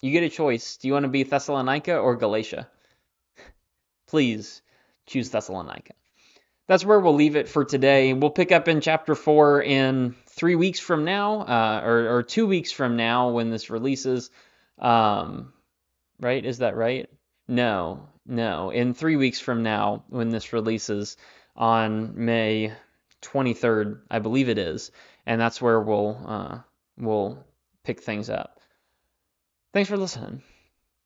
you 0.00 0.10
get 0.10 0.24
a 0.24 0.30
choice. 0.30 0.78
Do 0.78 0.88
you 0.88 0.94
want 0.94 1.04
to 1.04 1.10
be 1.10 1.22
Thessalonica 1.22 1.98
or 1.98 2.16
Galatia? 2.16 2.68
Please 4.06 4.62
choose 5.06 5.28
Thessalonica. 5.30 5.92
That's 6.68 6.84
where 6.84 7.00
we'll 7.00 7.14
leave 7.14 7.36
it 7.36 7.48
for 7.48 7.64
today. 7.64 8.12
We'll 8.12 8.30
pick 8.30 8.52
up 8.52 8.68
in 8.68 8.80
chapter 8.80 9.14
4 9.14 9.62
in 9.62 10.14
three 10.28 10.54
weeks 10.54 10.78
from 10.80 11.04
now, 11.04 11.40
uh, 11.40 11.82
or, 11.84 12.16
or, 12.16 12.22
two 12.22 12.46
weeks 12.46 12.72
from 12.72 12.96
now 12.96 13.30
when 13.30 13.50
this 13.50 13.68
releases. 13.68 14.30
Um, 14.78 15.52
right? 16.20 16.44
Is 16.44 16.58
that 16.58 16.76
right? 16.76 17.10
No, 17.48 18.08
no. 18.26 18.70
In 18.70 18.94
three 18.94 19.16
weeks 19.16 19.40
from 19.40 19.62
now, 19.62 20.04
when 20.08 20.30
this 20.30 20.52
releases 20.52 21.16
on 21.56 22.24
May 22.24 22.72
23rd, 23.22 24.00
I 24.10 24.20
believe 24.20 24.48
it 24.48 24.58
is, 24.58 24.90
and 25.26 25.40
that's 25.40 25.60
where 25.60 25.80
we'll 25.80 26.18
uh, 26.26 26.58
we'll 26.96 27.44
pick 27.84 28.00
things 28.00 28.30
up. 28.30 28.60
Thanks 29.72 29.90
for 29.90 29.96
listening. 29.96 30.42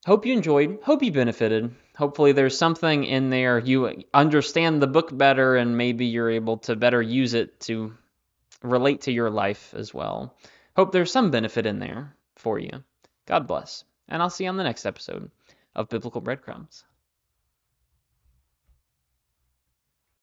Hope 0.07 0.27
you 0.27 0.35
enjoyed. 0.35 0.79
Hope 0.83 1.03
you 1.03 1.13
benefited. 1.13 1.75
Hopefully, 1.97 2.33
there's 2.33 2.59
something 2.59 3.05
in 3.05 3.31
there 3.31 3.59
you 3.59 4.05
understand 4.13 4.83
the 4.83 4.87
book 4.87 5.17
better, 5.17 5.57
and 5.57 5.79
maybe 5.79 6.07
you're 6.07 6.31
able 6.31 6.59
to 6.59 6.77
better 6.77 7.01
use 7.01 7.35
it 7.35 7.59
to 7.61 7.95
relate 8.63 9.03
to 9.03 9.13
your 9.13 9.31
life 9.31 9.73
as 9.75 9.95
well. 9.95 10.37
Hope 10.77 10.93
there's 10.93 11.11
some 11.11 11.31
benefit 11.31 11.65
in 11.65 11.79
there 11.79 12.15
for 12.37 12.59
you. 12.59 12.85
God 13.27 13.47
bless, 13.47 13.85
and 14.09 14.23
I'll 14.23 14.31
see 14.31 14.45
you 14.45 14.51
on 14.51 14.59
the 14.59 14.65
next 14.65 14.85
episode 14.85 15.31
of 15.75 15.89
Biblical 15.89 16.21
Breadcrumbs. 16.21 16.85